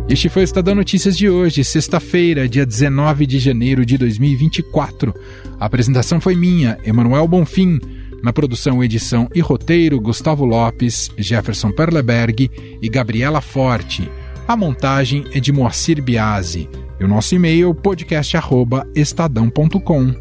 Este 0.08 0.28
foi 0.28 0.42
o 0.42 0.44
Estadão 0.44 0.74
Notícias 0.74 1.16
de 1.16 1.30
hoje, 1.30 1.62
sexta-feira, 1.62 2.48
dia 2.48 2.66
19 2.66 3.26
de 3.26 3.38
janeiro 3.38 3.86
de 3.86 3.96
2024. 3.96 5.14
A 5.58 5.66
apresentação 5.66 6.20
foi 6.20 6.34
minha, 6.34 6.76
Emanuel 6.84 7.28
Bonfim. 7.28 7.78
Na 8.22 8.32
produção, 8.32 8.84
edição 8.84 9.28
e 9.34 9.40
roteiro, 9.40 10.00
Gustavo 10.00 10.44
Lopes, 10.44 11.10
Jefferson 11.16 11.70
Perleberg 11.70 12.50
e 12.82 12.88
Gabriela 12.88 13.40
Forte. 13.40 14.10
A 14.50 14.56
montagem 14.56 15.24
é 15.32 15.38
de 15.38 15.52
Moacir 15.52 16.02
Biasi 16.02 16.68
e 16.98 17.04
o 17.04 17.08
nosso 17.08 17.36
e-mail 17.36 17.72
podcast@estadão.com. 17.72 20.12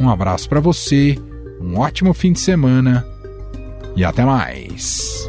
Um 0.00 0.08
abraço 0.08 0.48
para 0.48 0.60
você, 0.60 1.18
um 1.60 1.76
ótimo 1.76 2.14
fim 2.14 2.32
de 2.32 2.38
semana 2.38 3.04
e 3.96 4.04
até 4.04 4.24
mais. 4.24 5.26